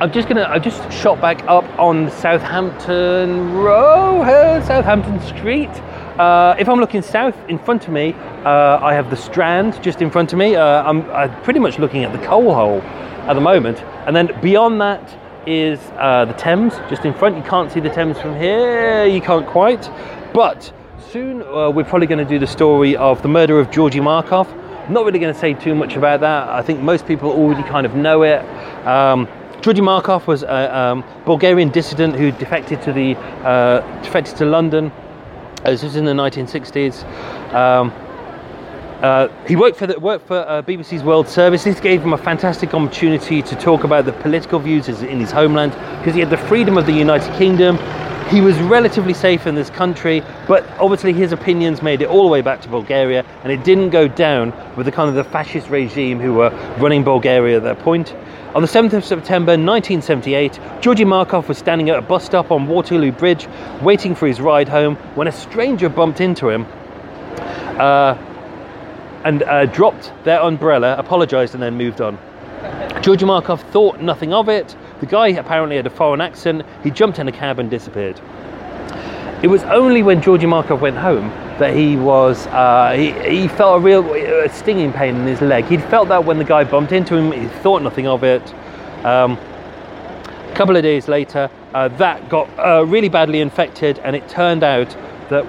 [0.00, 0.44] I'm just gonna.
[0.44, 5.70] I just shot back up on Southampton Road, Southampton Street.
[6.18, 8.12] Uh, if I'm looking south, in front of me,
[8.44, 10.56] uh, I have the Strand just in front of me.
[10.56, 12.80] Uh, I'm, I'm, pretty much looking at the coal hole
[13.28, 17.36] at the moment, and then beyond that is uh, the Thames just in front.
[17.36, 19.06] You can't see the Thames from here.
[19.06, 19.88] You can't quite,
[20.34, 20.72] but
[21.12, 24.52] soon uh, we're probably going to do the story of the murder of Georgy Markov.
[24.90, 26.48] not really going to say too much about that.
[26.48, 28.40] I think most people already kind of know it.
[28.84, 29.28] Um,
[29.60, 33.14] Georgy Markov was a um, Bulgarian dissident who defected to the
[33.46, 34.90] uh, defected to London.
[35.64, 37.02] Uh, this was in the 1960s.
[37.52, 37.92] Um,
[39.02, 41.64] uh, he worked for the, worked for uh, BBC's World Service.
[41.64, 45.72] This gave him a fantastic opportunity to talk about the political views in his homeland
[45.98, 47.76] because he had the freedom of the United Kingdom.
[48.28, 52.28] He was relatively safe in this country, but obviously his opinions made it all the
[52.28, 55.70] way back to Bulgaria, and it didn't go down with the kind of the fascist
[55.70, 58.14] regime who were running Bulgaria at that point.
[58.58, 62.66] On the 7th of September 1978, Georgy Markov was standing at a bus stop on
[62.66, 63.46] Waterloo Bridge,
[63.82, 66.66] waiting for his ride home, when a stranger bumped into him.
[67.78, 68.18] Uh,
[69.22, 72.18] and uh, dropped their umbrella, apologised, and then moved on.
[73.00, 74.74] Georgy Markov thought nothing of it.
[74.98, 76.66] The guy apparently had a foreign accent.
[76.82, 78.20] He jumped in a cab and disappeared.
[79.40, 83.80] It was only when Georgy Markov went home that he was uh, he, he felt
[83.80, 85.64] a real a stinging pain in his leg.
[85.66, 87.32] He'd felt that when the guy bumped into him.
[87.32, 88.54] He thought nothing of it.
[89.04, 94.28] Um, a couple of days later, uh, that got uh, really badly infected, and it
[94.28, 94.88] turned out
[95.30, 95.44] that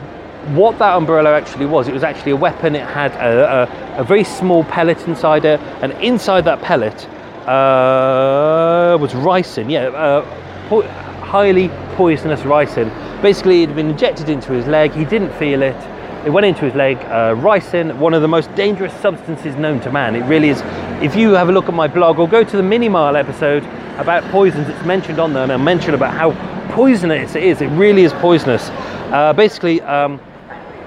[0.54, 2.76] what that umbrella actually was, it was actually a weapon.
[2.76, 3.68] It had a,
[3.98, 7.08] a, a very small pellet inside it, and inside that pellet
[7.48, 9.70] uh, was ricin.
[9.70, 10.88] Yeah, uh, po-
[11.22, 12.92] highly poisonous ricin.
[13.22, 14.92] Basically, it had been injected into his leg.
[14.92, 15.76] He didn't feel it.
[16.26, 16.98] It went into his leg.
[16.98, 20.16] Uh, ricin, one of the most dangerous substances known to man.
[20.16, 20.62] It really is.
[21.02, 23.64] If you have a look at my blog or go to the Mini Mile episode
[23.98, 26.32] about poisons, it's mentioned on there, and I mention about how
[26.74, 27.62] poisonous it is.
[27.62, 28.70] It really is poisonous.
[29.12, 30.20] Uh, basically, um,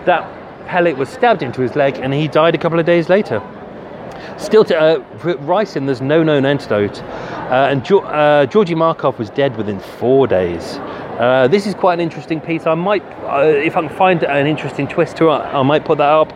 [0.04, 0.28] that
[0.66, 3.42] pellet was stabbed into his leg and he died a couple of days later.
[4.38, 9.30] Still, to uh, ricin, there's no known antidote, uh, and jo- uh, Georgy Markov was
[9.30, 10.78] dead within four days.
[11.22, 12.66] Uh, this is quite an interesting piece.
[12.66, 15.98] I might, uh, if I can find an interesting twist to it, I might put
[15.98, 16.32] that up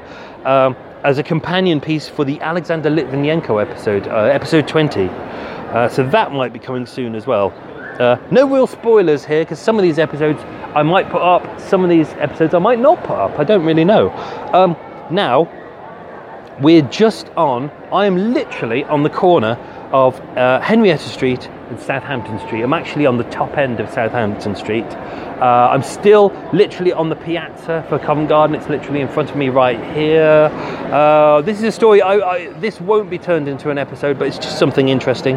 [0.46, 5.08] um, as a companion piece for the Alexander Litvinenko episode, uh, episode 20.
[5.90, 7.52] so that might be coming soon as well.
[7.98, 10.40] Uh, no real spoilers here because some of these episodes
[10.76, 13.40] I might put up, some of these episodes I might not put up.
[13.40, 14.10] I don't really know.
[14.52, 14.76] Um,
[15.10, 15.50] now,
[16.60, 19.58] we're just on, I am literally on the corner
[19.92, 22.62] of uh, Henrietta Street and Southampton Street.
[22.62, 24.84] I'm actually on the top end of Southampton Street.
[24.84, 28.56] Uh, I'm still literally on the piazza for Covent Garden.
[28.56, 30.50] It's literally in front of me right here.
[30.92, 32.02] Uh, this is a story.
[32.02, 35.36] I, I, this won't be turned into an episode, but it's just something interesting.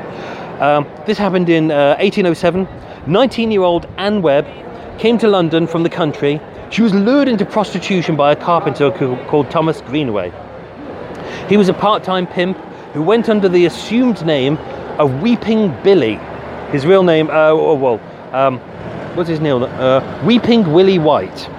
[0.60, 2.68] Um, this happened in uh, 1807.
[3.08, 4.46] 19 year old Anne Webb
[5.00, 6.40] came to London from the country.
[6.70, 10.32] She was lured into prostitution by a carpenter called Thomas Greenaway.
[11.48, 12.58] He was a part time pimp
[12.94, 14.58] who went under the assumed name
[14.98, 16.20] of Weeping Billy.
[16.72, 18.00] His real name, uh, oh, well,
[18.34, 18.60] um,
[19.16, 19.64] what's his name?
[19.64, 21.50] Uh, Weeping Willie White.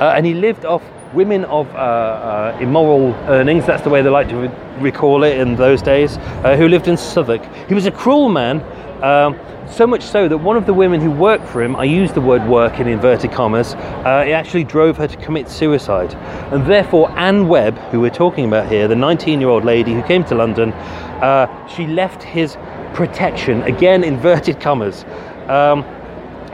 [0.00, 0.82] Uh, and he lived off
[1.14, 5.38] women of uh, uh, immoral earnings, that's the way they like to re- recall it
[5.38, 7.42] in those days, uh, who lived in Southwark.
[7.66, 8.60] He was a cruel man,
[9.02, 9.38] um,
[9.70, 12.20] so much so that one of the women who worked for him, I use the
[12.20, 16.14] word work in inverted commas, uh, it actually drove her to commit suicide.
[16.52, 20.02] And therefore, Anne Webb, who we're talking about here, the 19 year old lady who
[20.02, 22.56] came to London, uh, she left his
[22.94, 25.04] protection, again, inverted commas.
[25.48, 25.84] Um,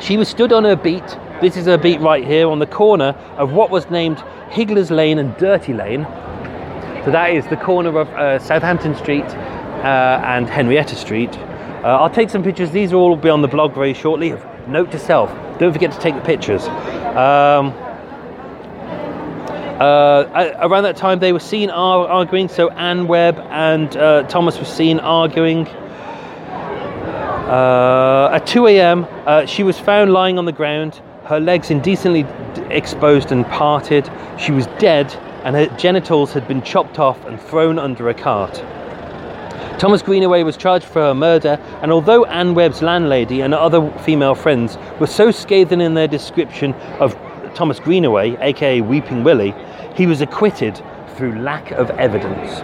[0.01, 1.07] she was stood on her beat.
[1.41, 5.19] This is her beat right here on the corner of what was named Higgler's Lane
[5.19, 6.05] and Dirty Lane.
[7.05, 11.39] So that is the corner of uh, Southampton Street uh, and Henrietta Street.
[11.85, 12.71] Uh, I'll take some pictures.
[12.71, 14.35] These will all be on the blog very shortly.
[14.67, 16.65] Note to self: don't forget to take the pictures.
[16.65, 17.75] Um,
[19.79, 22.49] uh, around that time, they were seen arguing.
[22.49, 25.67] So Anne Webb and uh, Thomas were seen arguing.
[27.49, 32.25] Uh, at 2 a.m., uh, she was found lying on the ground, her legs indecently
[32.71, 34.11] exposed and parted.
[34.39, 38.65] She was dead, and her genitals had been chopped off and thrown under a cart.
[39.79, 44.35] Thomas Greenaway was charged for her murder, and although Anne Webb's landlady and other female
[44.35, 47.17] friends were so scathing in their description of
[47.55, 49.55] Thomas Greenaway, aka Weeping Willie,
[49.97, 50.81] he was acquitted
[51.17, 52.61] through lack of evidence.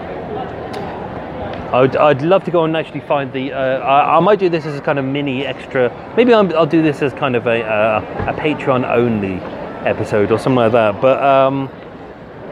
[1.73, 3.53] I'd, I'd love to go and actually find the.
[3.53, 5.89] Uh, I, I, might do this as a kind of mini extra.
[6.17, 9.35] Maybe i will do this as kind of a, uh, a Patreon only
[9.89, 11.01] episode or something like that.
[11.01, 11.71] But um,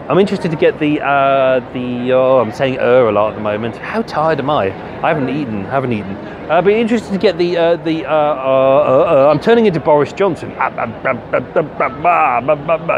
[0.09, 2.12] I'm interested to get the uh, the.
[2.12, 3.77] Oh, I'm saying er a lot at the moment.
[3.77, 4.68] How tired am I?
[5.03, 5.66] I haven't eaten.
[5.66, 6.16] Haven't eaten.
[6.51, 8.07] I'd be interested to get the uh, the.
[8.07, 10.55] Uh, uh, I'm turning into Boris Johnson.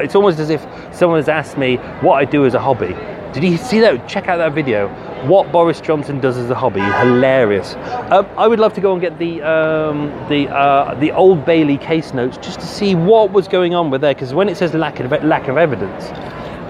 [0.04, 2.94] It's almost as if someone has asked me what I do as a hobby.
[3.32, 4.08] Did you see that?
[4.08, 4.86] Check out that video.
[5.26, 7.74] What Boris Johnson does as a hobby, hilarious.
[8.12, 11.76] Um, I would love to go and get the um, the uh, the Old Bailey
[11.76, 14.14] case notes just to see what was going on with there.
[14.14, 16.04] Because when it says lack of lack of evidence,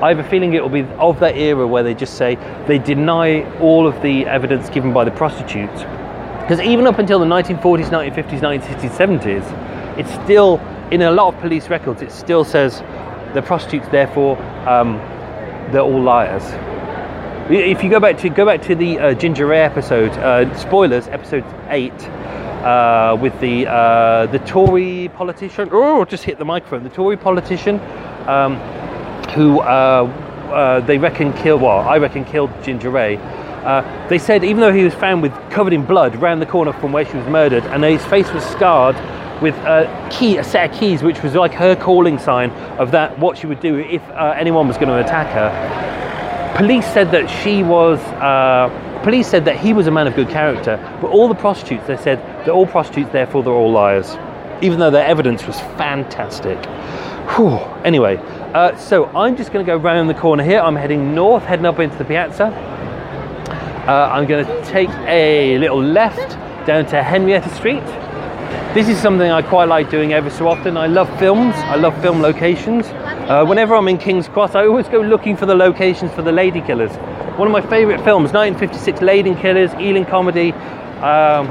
[0.03, 2.37] I have a feeling it will be of that era where they just say
[2.67, 5.83] they deny all of the evidence given by the prostitutes.
[6.41, 10.59] Because even up until the 1940s, 1950s, 1960s, 70s, it's still
[10.91, 12.03] in a lot of police records.
[12.03, 12.81] It still says
[13.35, 14.41] the prostitutes, therefore.
[14.67, 14.99] Um,
[15.71, 16.45] they're all liars.
[17.51, 21.09] If you go back to go back to the uh, Ginger Ray episode, uh, spoilers,
[21.09, 21.93] episode eight,
[22.65, 25.69] uh, with the uh, the Tory politician.
[25.73, 26.85] Oh, just hit the microphone.
[26.85, 27.81] The Tory politician
[28.29, 28.57] um,
[29.35, 30.05] who uh,
[30.53, 31.63] uh, they reckon killed.
[31.63, 33.17] Well, I reckon killed Ginger Ray.
[34.09, 36.93] they said even though he was found with covered in blood round the corner from
[36.93, 38.97] where she was murdered, and his face was scarred
[39.41, 43.19] with a key, a set of keys, which was like her calling sign of that
[43.19, 46.57] what she would do if uh, anyone was going to attack her.
[46.57, 47.99] Police said that she was.
[48.01, 48.69] Uh,
[49.03, 51.97] police said that he was a man of good character, but all the prostitutes they
[51.97, 54.17] said they're all prostitutes, therefore they're all liars,
[54.61, 56.59] even though their evidence was fantastic.
[57.37, 57.59] Whew.
[57.85, 58.17] Anyway,
[58.55, 60.61] uh, so I'm just going to go round the corner here.
[60.61, 62.47] I'm heading north, heading up into the piazza.
[63.87, 66.37] Uh, I'm going to take a little left
[66.67, 67.85] down to Henrietta Street
[68.73, 70.77] this is something I quite like doing every so often.
[70.77, 72.87] I love films, I love film locations.
[72.87, 76.31] Uh, whenever I'm in King's Cross, I always go looking for the locations for the
[76.31, 76.93] Lady Killers.
[77.37, 80.53] One of my favourite films, 1956 Lady Killers, Ealing Comedy,
[81.03, 81.49] um,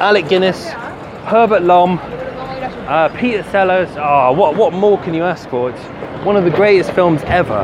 [0.00, 0.68] Alec Guinness,
[1.26, 1.98] Herbert Lom,
[2.86, 3.88] uh, Peter Sellers.
[3.96, 5.70] Oh, what, what more can you ask for?
[5.70, 7.54] It's one of the greatest films ever.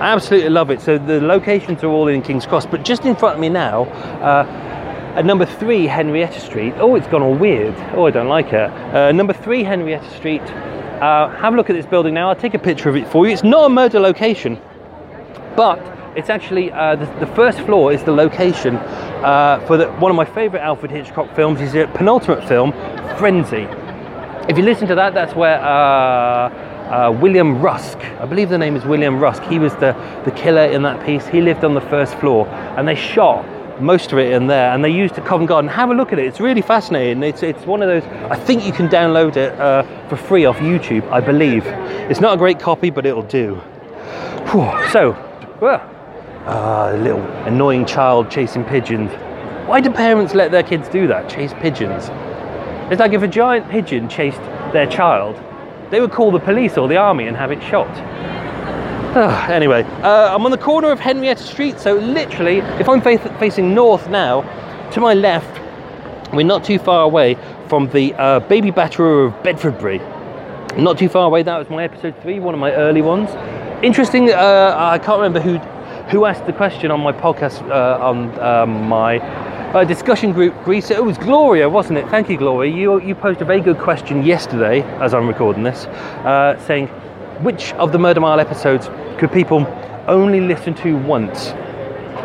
[0.00, 0.80] I absolutely love it.
[0.80, 3.84] So the locations are all in King's Cross, but just in front of me now,
[4.22, 6.72] uh, at number three, Henrietta Street.
[6.76, 7.74] Oh, it's gone all weird.
[7.94, 8.70] Oh, I don't like it.
[8.94, 10.42] Uh, number three, Henrietta Street.
[10.42, 12.28] Uh, have a look at this building now.
[12.28, 13.32] I'll take a picture of it for you.
[13.32, 14.58] It's not a murder location,
[15.56, 15.78] but
[16.16, 20.16] it's actually uh, the, the, first floor is the location uh, for the, one of
[20.16, 21.60] my favourite Alfred Hitchcock films.
[21.60, 22.72] Is His penultimate film,
[23.18, 23.66] Frenzy.
[24.50, 28.74] If you listen to that, that's where uh, uh, William Rusk, I believe the name
[28.74, 29.44] is William Rusk.
[29.44, 29.92] He was the,
[30.24, 31.24] the killer in that piece.
[31.28, 33.46] He lived on the first floor, and they shot
[33.80, 35.70] most of it in there, and they used a Covent Garden.
[35.70, 37.22] Have a look at it; it's really fascinating.
[37.22, 38.02] It's it's one of those.
[38.28, 41.08] I think you can download it uh, for free off YouTube.
[41.12, 41.64] I believe
[42.10, 43.54] it's not a great copy, but it'll do.
[44.50, 44.68] Whew.
[44.90, 45.12] So,
[45.60, 45.80] well,
[46.46, 49.12] uh, little annoying child chasing pigeons.
[49.68, 51.30] Why do parents let their kids do that?
[51.30, 52.10] Chase pigeons.
[52.90, 54.40] It's like if a giant pigeon chased
[54.72, 55.40] their child,
[55.90, 57.88] they would call the police or the army and have it shot.
[59.50, 64.08] anyway, uh, I'm on the corner of Henrietta Street, so literally, if I'm facing north
[64.08, 64.42] now,
[64.90, 65.60] to my left,
[66.32, 67.36] we're not too far away
[67.68, 70.00] from the uh, Baby Batterer of Bedfordbury.
[70.76, 73.30] Not too far away, that was my episode three, one of my early ones.
[73.84, 75.58] Interesting, uh, I can't remember who
[76.10, 79.18] who asked the question on my podcast, uh, on um, my
[79.72, 80.90] uh, discussion group, Greece.
[80.90, 82.08] It was Gloria, wasn't it?
[82.08, 82.74] Thank you, Gloria.
[82.74, 86.88] You, you posed a very good question yesterday, as I'm recording this, uh, saying,
[87.42, 89.66] which of the Murder Mile episodes could people
[90.08, 91.48] only listen to once?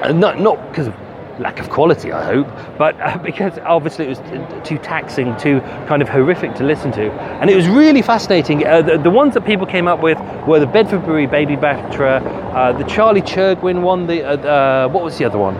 [0.01, 0.95] Uh, Not not because of
[1.39, 5.59] lack of quality, I hope, but uh, because obviously it was t- too taxing, too
[5.87, 8.65] kind of horrific to listen to, and it was really fascinating.
[8.65, 10.17] Uh, the, the ones that people came up with
[10.47, 12.21] were the Bedfordbury Baby Batterer,
[12.55, 15.55] uh, the Charlie Churgwin one, the uh, uh, what was the other one?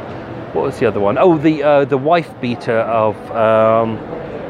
[0.56, 1.18] What was the other one?
[1.18, 3.16] Oh, the uh, the wife beater of.
[3.32, 4.00] Um,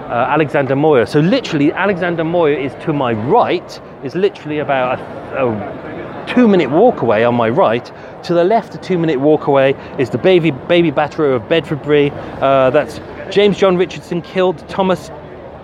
[0.05, 1.07] uh, Alexander Moyer.
[1.07, 3.81] So literally, Alexander Moyer is to my right.
[4.03, 7.91] Is literally about a, a two-minute walk away on my right.
[8.25, 12.11] To the left, a two-minute walk away is the baby baby batterer of Bedfordbury.
[12.39, 12.99] Uh, that's
[13.33, 15.09] James John Richardson killed Thomas.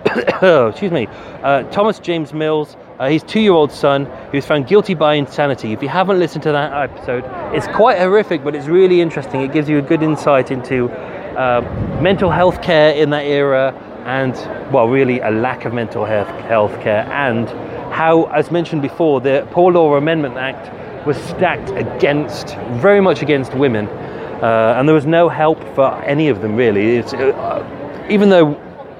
[0.42, 1.06] excuse me,
[1.44, 2.76] uh, Thomas James Mills.
[3.02, 5.72] Uh, his two-year-old son, who was found guilty by insanity.
[5.72, 9.40] If you haven't listened to that episode, it's quite horrific, but it's really interesting.
[9.40, 10.88] It gives you a good insight into
[11.36, 11.62] uh,
[12.00, 13.74] mental health care in that era
[14.04, 14.34] and
[14.72, 17.48] well really a lack of mental health health care and
[17.92, 20.70] how as mentioned before the poor law amendment act
[21.04, 26.28] was stacked against very much against women uh, and there was no help for any
[26.28, 28.52] of them really it's, uh, even though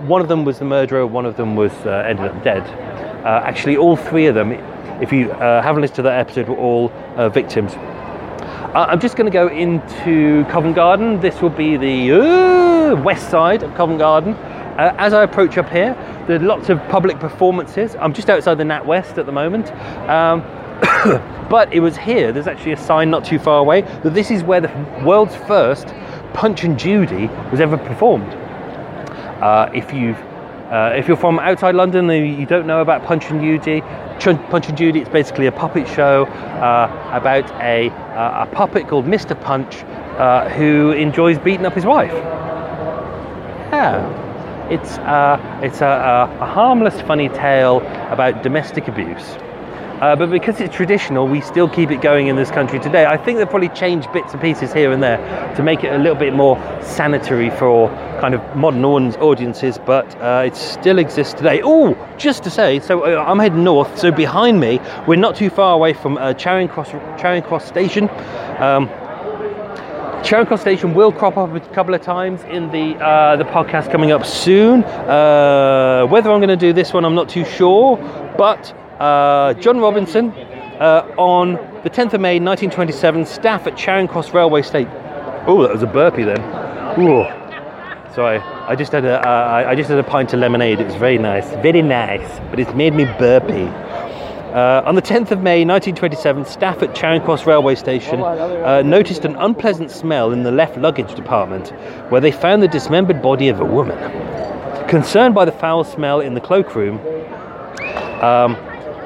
[0.07, 2.63] one of them was the murderer one of them was uh, ended up dead
[3.25, 4.53] uh, actually all three of them
[5.03, 7.73] if you uh, haven't listened to that episode were all uh, victims
[8.75, 11.21] uh, I'm just going to go into Covent Garden.
[11.21, 14.33] This will be the west side of Covent Garden.
[14.33, 15.95] Uh, as I approach up here,
[16.27, 17.95] there are lots of public performances.
[17.97, 19.71] I'm just outside the Nat West at the moment.
[20.09, 20.41] Um,
[21.51, 24.43] but it was here, there's actually a sign not too far away, that this is
[24.43, 25.89] where the world's first
[26.33, 28.33] Punch and Judy was ever performed.
[29.43, 30.19] Uh, if you've
[30.73, 34.69] uh, if you're from outside London and you don't know about Punch and Judy, Punch
[34.69, 39.39] and Judy, it's basically a puppet show uh, about a, uh, a puppet called Mr.
[39.39, 39.85] Punch
[40.19, 42.13] uh, who enjoys beating up his wife.
[43.71, 49.37] Yeah, it's uh, it's a, a, a harmless, funny tale about domestic abuse.
[50.03, 53.07] Uh, but because it's traditional, we still keep it going in this country today.
[53.07, 55.19] I think they've probably changed bits and pieces here and there
[55.55, 57.89] to make it a little bit more sanitary for
[58.21, 61.61] kind of modern audiences, but uh, it still exists today.
[61.63, 65.51] Oh, just to say, so uh, I'm heading north, so behind me, we're not too
[65.51, 66.91] far away from uh, Charing, Cross,
[67.21, 68.09] Charing Cross Station.
[68.59, 68.89] Um,
[70.25, 73.93] Charing Cross Station will crop up a couple of times in the uh, the podcast
[73.93, 74.83] coming up soon.
[74.83, 77.97] Uh, whether I'm going to do this one, I'm not too sure.
[78.37, 78.73] But
[79.03, 84.63] uh, John Robinson uh, on the 10th of May 1927, staff at Charing Cross Railway
[84.63, 84.93] Station.
[85.47, 86.41] Oh, that was a burpee then.
[87.01, 87.25] Ooh.
[88.15, 90.81] Sorry, I just had a uh, I just had a pint of lemonade.
[90.81, 93.69] It was very nice, very nice, but it's made me burpy.
[94.53, 99.25] Uh, on the 10th of May 1927, staff at Charing Cross Railway Station uh, noticed
[99.25, 101.71] an unpleasant smell in the left luggage department
[102.11, 103.97] where they found the dismembered body of a woman.
[104.89, 106.99] Concerned by the foul smell in the cloakroom,
[108.23, 108.55] um,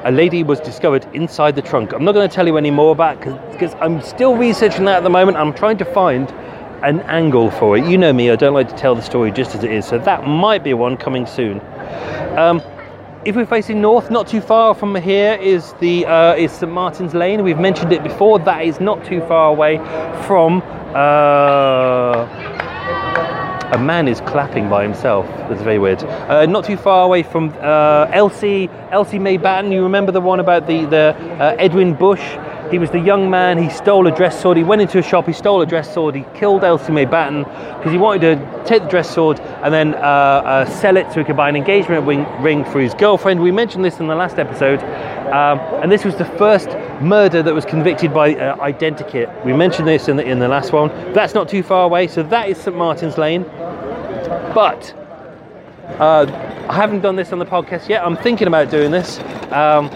[0.07, 1.91] a lady was discovered inside the trunk.
[1.91, 3.19] I'm not going to tell you any more about
[3.51, 5.35] because I'm still researching that at the moment.
[5.35, 6.31] I'm trying to find
[6.81, 7.85] an angle for it.
[7.85, 9.99] You know me, I don't like to tell the story just as it is, so
[9.99, 11.59] that might be one coming soon.
[12.37, 12.61] Um,
[13.25, 17.13] if we're facing north, not too far from here is the uh, is St Martin's
[17.13, 17.43] Lane.
[17.43, 18.39] We've mentioned it before.
[18.39, 19.75] That is not too far away
[20.25, 20.61] from.
[20.95, 22.56] Uh,
[23.71, 25.25] a man is clapping by himself.
[25.49, 26.03] That's very weird.
[26.03, 29.71] Uh, not too far away from uh, Elsie Elsie May Batten.
[29.71, 32.21] You remember the one about the the uh, Edwin Bush?
[32.71, 33.57] He was the young man.
[33.57, 34.57] He stole a dress sword.
[34.57, 35.25] He went into a shop.
[35.25, 36.15] He stole a dress sword.
[36.15, 39.95] He killed Elsie May Batten because he wanted to take the dress sword and then
[39.95, 43.41] uh, uh, sell it so he could buy an engagement ring, ring for his girlfriend.
[43.41, 44.79] We mentioned this in the last episode,
[45.33, 46.69] um, and this was the first
[47.01, 49.45] murder that was convicted by uh, identikit.
[49.45, 50.89] We mentioned this in the in the last one.
[51.13, 52.07] That's not too far away.
[52.07, 53.43] So that is St Martin's Lane.
[54.53, 54.93] But
[55.99, 56.25] uh,
[56.67, 58.03] I haven't done this on the podcast yet.
[58.03, 59.19] I'm thinking about doing this.
[59.51, 59.89] Um,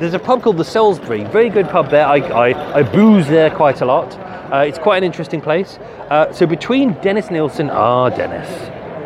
[0.00, 2.06] there's a pub called the Salisbury, very good pub there.
[2.06, 4.18] I, I, I booze there quite a lot.
[4.50, 5.78] Uh, it's quite an interesting place.
[6.08, 8.48] Uh, so between Dennis Nilsen, ah, Dennis,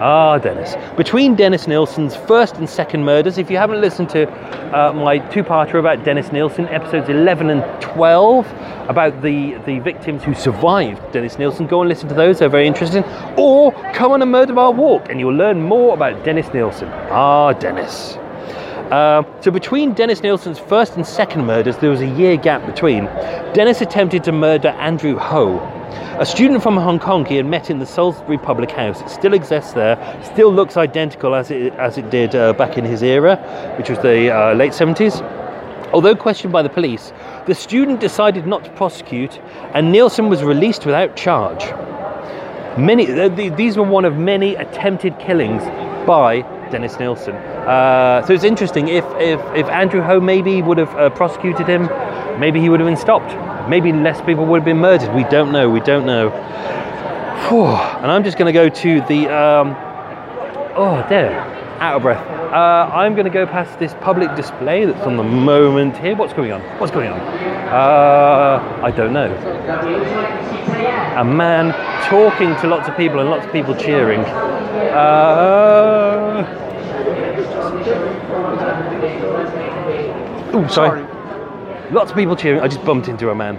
[0.01, 4.31] ah, Dennis, between Dennis Nilsen's first and second murders, if you haven't listened to
[4.73, 8.47] uh, my two-parter about Dennis Nilsen, episodes 11 and 12,
[8.89, 12.69] about the, the victims who survived Dennis Nilsen, go and listen to those, they're very
[12.69, 13.03] interesting.
[13.37, 16.89] Or come on a Murder Bar walk and you'll learn more about Dennis Nilsen.
[17.11, 18.17] Ah, Dennis.
[18.91, 23.07] Uh, so between Dennis Nilsen's first and second murders, there was a year gap between.
[23.55, 25.59] Dennis attempted to murder Andrew Ho,
[26.21, 29.01] a student from Hong Kong he had met in the Salisbury Public House.
[29.01, 32.85] It still exists there, still looks identical as it as it did uh, back in
[32.85, 33.37] his era,
[33.79, 35.23] which was the uh, late 70s.
[35.93, 37.13] Although questioned by the police,
[37.47, 39.41] the student decided not to prosecute,
[39.73, 41.65] and Nilsen was released without charge.
[42.79, 45.63] Many, th- th- these were one of many attempted killings
[46.07, 46.43] by
[46.75, 47.37] Dennis Nilsen.
[47.37, 51.89] Uh, so it's interesting if, if, if Andrew Ho maybe would have uh, prosecuted him,
[52.41, 53.33] maybe he would have been stopped.
[53.69, 55.15] Maybe less people would have been murdered.
[55.15, 55.71] We don't know.
[55.71, 56.31] We don't know.
[57.47, 57.67] Phew.
[57.67, 59.33] And I'm just going to go to the.
[59.33, 59.77] Um,
[60.75, 61.31] oh, there.
[61.79, 62.27] Out of breath.
[62.53, 66.17] Uh, I'm going to go past this public display that's on the moment here.
[66.17, 66.61] What's going on?
[66.81, 67.21] What's going on?
[67.21, 69.33] Uh, I don't know.
[71.21, 71.73] A man
[72.11, 74.25] talking to lots of people and lots of people cheering.
[74.95, 76.64] Uh,
[80.55, 81.03] oh, sorry.
[81.91, 82.61] Lots of people cheering.
[82.61, 83.57] I just bumped into a man.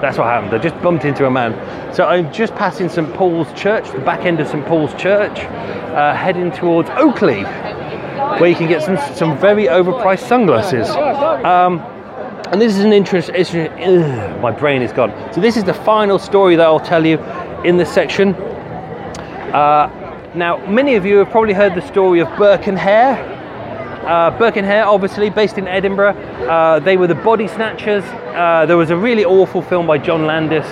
[0.00, 0.54] That's what happened.
[0.54, 1.54] I just bumped into a man.
[1.94, 6.14] So I'm just passing St Paul's Church, the back end of St Paul's Church, uh,
[6.14, 10.88] heading towards Oakley, where you can get some some very overpriced sunglasses.
[10.90, 11.80] Um,
[12.52, 13.34] and this is an interesting.
[13.34, 15.12] Ugh, my brain is gone.
[15.32, 17.18] So this is the final story that I'll tell you
[17.64, 18.34] in this section.
[19.54, 19.88] Uh,
[20.34, 23.35] now, many of you have probably heard the story of Burke and Hare.
[24.06, 26.14] Uh, Burke and Hare, obviously based in Edinburgh,
[26.48, 28.04] uh, they were the body snatchers.
[28.04, 30.66] Uh, there was a really awful film by John Landis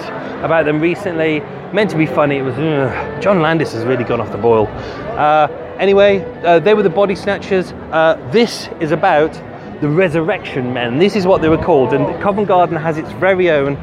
[0.45, 1.41] about them recently,
[1.72, 2.37] meant to be funny.
[2.37, 4.68] It was ugh, John Landis has really gone off the boil.
[4.68, 5.49] Uh,
[5.80, 7.72] anyway, uh, they were the body snatchers.
[7.91, 9.32] Uh, this is about
[9.80, 11.01] the Resurrection Men.
[11.01, 13.74] This is what they were called, and Covent Garden has its very own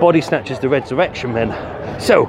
[0.00, 1.50] body snatchers, the Resurrection Men.
[2.00, 2.26] So,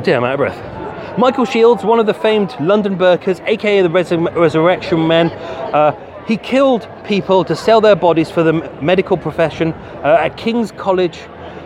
[0.00, 0.67] dear, I'm out of breath.
[1.16, 5.92] Michael Shields, one of the famed London Burkers, aka the Resur- Resurrection Men, uh,
[6.26, 8.52] he killed people to sell their bodies for the
[8.82, 11.20] medical profession uh, at King's College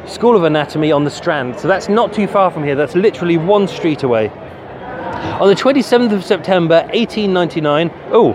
[0.06, 1.58] School of Anatomy on the Strand.
[1.58, 4.28] So that's not too far from here, that's literally one street away.
[4.28, 8.32] On the 27th of September 1899, oh,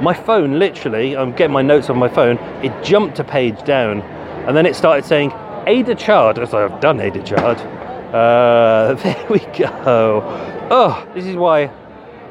[0.00, 4.02] my phone literally, I'm getting my notes on my phone, it jumped a page down
[4.46, 5.32] and then it started saying
[5.66, 7.58] Ada Chard, as I've done Ada Chard.
[8.12, 9.68] Uh, there we go.
[10.70, 11.70] Oh, this is why.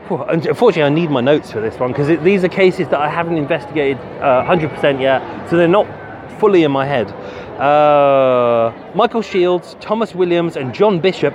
[0.10, 3.38] Unfortunately, I need my notes for this one because these are cases that I haven't
[3.38, 5.86] investigated uh, 100% yet, so they're not
[6.40, 7.12] fully in my head.
[7.60, 11.34] Uh, Michael Shields, Thomas Williams, and John Bishop.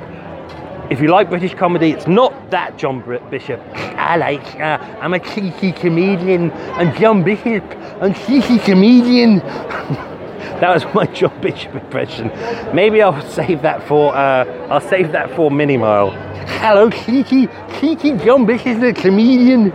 [0.90, 3.60] If you like British comedy, it's not that John Bishop.
[3.74, 4.44] I like.
[4.56, 7.64] Uh, I'm a cheeky comedian, and John Bishop,
[8.00, 9.40] and cheeky comedian.
[10.60, 12.28] that was my John Bishop impression.
[12.74, 16.10] Maybe I'll save that for uh, I'll save that for mini mile.
[16.46, 19.72] Hello, Kiki, Kiki John Bishop, the comedian.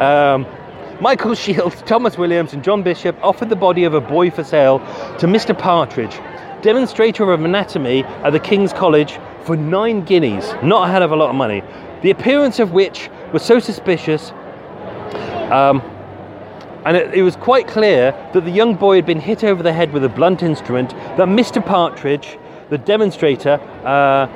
[0.00, 0.46] Um,
[1.00, 4.78] Michael Shields, Thomas Williams, and John Bishop offered the body of a boy for sale
[5.18, 5.58] to Mr.
[5.58, 6.18] Partridge,
[6.62, 10.54] demonstrator of anatomy at the King's College, for nine guineas.
[10.62, 11.62] Not a hell of a lot of money.
[12.02, 14.30] The appearance of which was so suspicious.
[15.50, 15.82] Um,
[16.84, 19.72] and it, it, was quite clear that the young boy had been hit over the
[19.72, 21.64] head with a blunt instrument, that Mr.
[21.64, 22.38] Partridge,
[22.70, 24.26] the demonstrator, uh,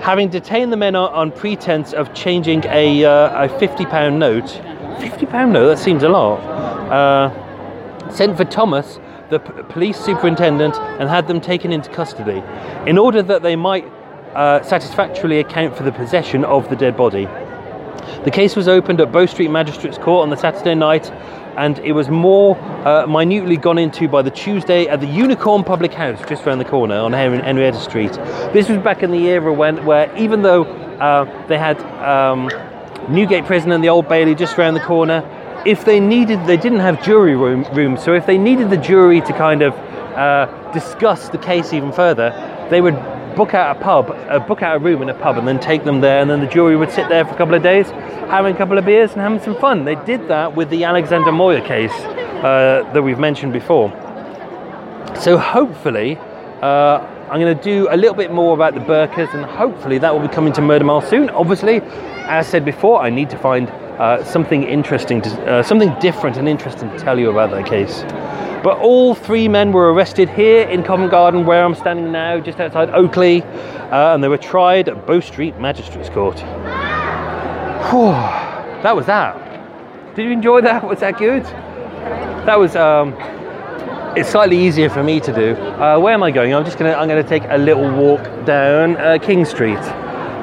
[0.00, 5.66] having detained the men on, pretense of changing a, uh, a £50 note, £50 note,
[5.66, 6.38] that seems a lot,
[6.90, 8.98] uh, sent for Thomas,
[9.30, 12.42] the p- police superintendent, and had them taken into custody
[12.86, 13.84] in order that they might
[14.34, 17.26] uh, satisfactorily account for the possession of the dead body.
[18.24, 21.10] The case was opened at Bow Street Magistrates Court on the Saturday night
[21.56, 25.92] and it was more uh, minutely gone into by the Tuesday at the Unicorn Public
[25.92, 28.12] House just around the corner on Henrietta Street.
[28.52, 32.50] This was back in the era when, where even though uh, they had um,
[33.08, 35.28] Newgate Prison and the Old Bailey just around the corner,
[35.66, 39.20] if they needed, they didn't have jury room, rooms, so if they needed the jury
[39.20, 42.30] to kind of uh, discuss the case even further,
[42.70, 42.94] they would
[43.34, 45.84] book out a pub, uh, book out a room in a pub, and then take
[45.84, 47.90] them there, and then the jury would sit there for a couple of days,
[48.30, 49.84] having a couple of beers and having some fun.
[49.84, 53.90] They did that with the Alexander Moyer case uh, that we've mentioned before.
[55.20, 56.16] So hopefully,
[56.62, 60.12] uh, I'm going to do a little bit more about the Burkers, and hopefully that
[60.12, 61.30] will be coming to Murder Mile soon.
[61.30, 61.80] Obviously,
[62.26, 66.48] as said before, I need to find uh, something interesting, to, uh, something different and
[66.48, 68.02] interesting to tell you about that case.
[68.62, 72.60] But all three men were arrested here in Covent Garden, where I'm standing now, just
[72.60, 76.38] outside Oakley, uh, and they were tried at Bow Street Magistrates Court.
[77.90, 78.12] Whew,
[78.82, 80.14] that was that.
[80.14, 80.86] Did you enjoy that?
[80.86, 81.44] Was that good?
[81.44, 82.76] That was.
[82.76, 83.14] Um,
[84.16, 85.54] it's slightly easier for me to do.
[85.54, 86.54] Uh, where am I going?
[86.54, 86.92] I'm just gonna.
[86.92, 89.82] I'm gonna take a little walk down uh, King Street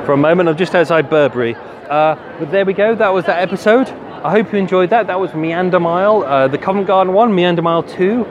[0.06, 0.50] for a moment.
[0.50, 1.56] I'm just outside Burberry.
[1.56, 2.96] Uh, but there we go.
[2.96, 3.88] That was that episode.
[4.22, 5.08] I hope you enjoyed that.
[5.08, 8.26] That was Meander Mile, uh, the Covent Garden one, Meander Mile 2.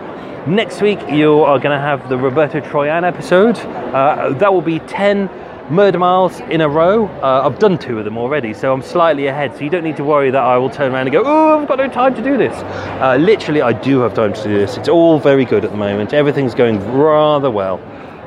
[0.47, 3.57] Next week, you are going to have the Roberto Troyan episode.
[3.57, 5.30] Uh, that will be 10
[5.70, 7.07] murder miles in a row.
[7.07, 9.57] Uh, I've done two of them already, so I'm slightly ahead.
[9.57, 11.68] So you don't need to worry that I will turn around and go, oh, I've
[11.68, 12.55] got no time to do this.
[13.01, 14.76] Uh, literally, I do have time to do this.
[14.76, 16.12] It's all very good at the moment.
[16.12, 17.80] Everything's going rather well.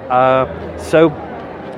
[0.09, 1.09] Uh, so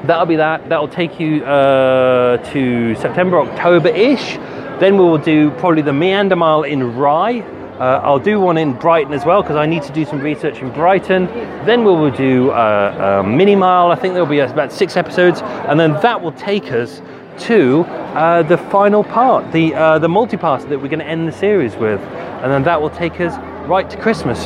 [0.06, 0.70] that'll be that.
[0.70, 4.38] That'll take you uh, to September, October ish.
[4.80, 7.42] Then we will do probably the Meander Mile in Rye.
[7.80, 10.60] Uh, I'll do one in Brighton as well because I need to do some research
[10.60, 11.26] in Brighton.
[11.66, 13.92] Then we will do uh, a mini mile.
[13.92, 17.02] I think there'll be about six episodes, and then that will take us
[17.40, 17.82] to
[18.14, 21.76] uh, the final part, the uh, the multi-part that we're going to end the series
[21.76, 23.36] with, and then that will take us
[23.68, 24.46] right to Christmas,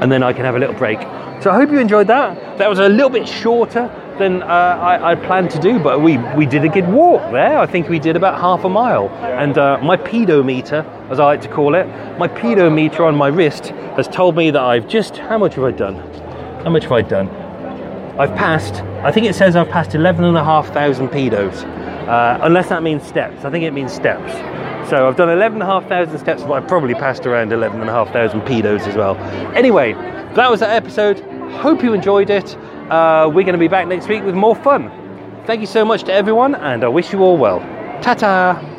[0.00, 1.00] and then I can have a little break.
[1.42, 2.58] So I hope you enjoyed that.
[2.58, 6.18] That was a little bit shorter than uh, I, I, planned to do, but we,
[6.36, 7.58] we did a good walk there.
[7.58, 9.08] I think we did about half a mile.
[9.08, 11.86] And uh, my pedometer, as I like to call it,
[12.18, 15.70] my pedometer on my wrist has told me that I've just, how much have I
[15.70, 15.96] done?
[16.62, 17.28] How much have I done?
[18.18, 21.64] I've passed, I think it says I've passed 11,500 pedos,
[22.06, 23.44] uh, unless that means steps.
[23.44, 24.32] I think it means steps.
[24.88, 29.16] So I've done 11,500 steps, but I've probably passed around 11,500 pedos as well.
[29.56, 29.94] Anyway,
[30.34, 31.20] that was that episode.
[31.54, 32.56] Hope you enjoyed it.
[32.90, 34.90] Uh, we're going to be back next week with more fun.
[35.46, 37.60] Thank you so much to everyone, and I wish you all well.
[38.02, 38.70] Ta ta!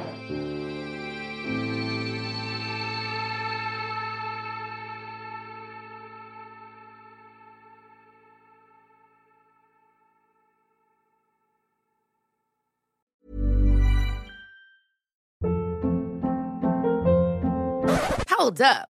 [18.30, 18.95] Hold up.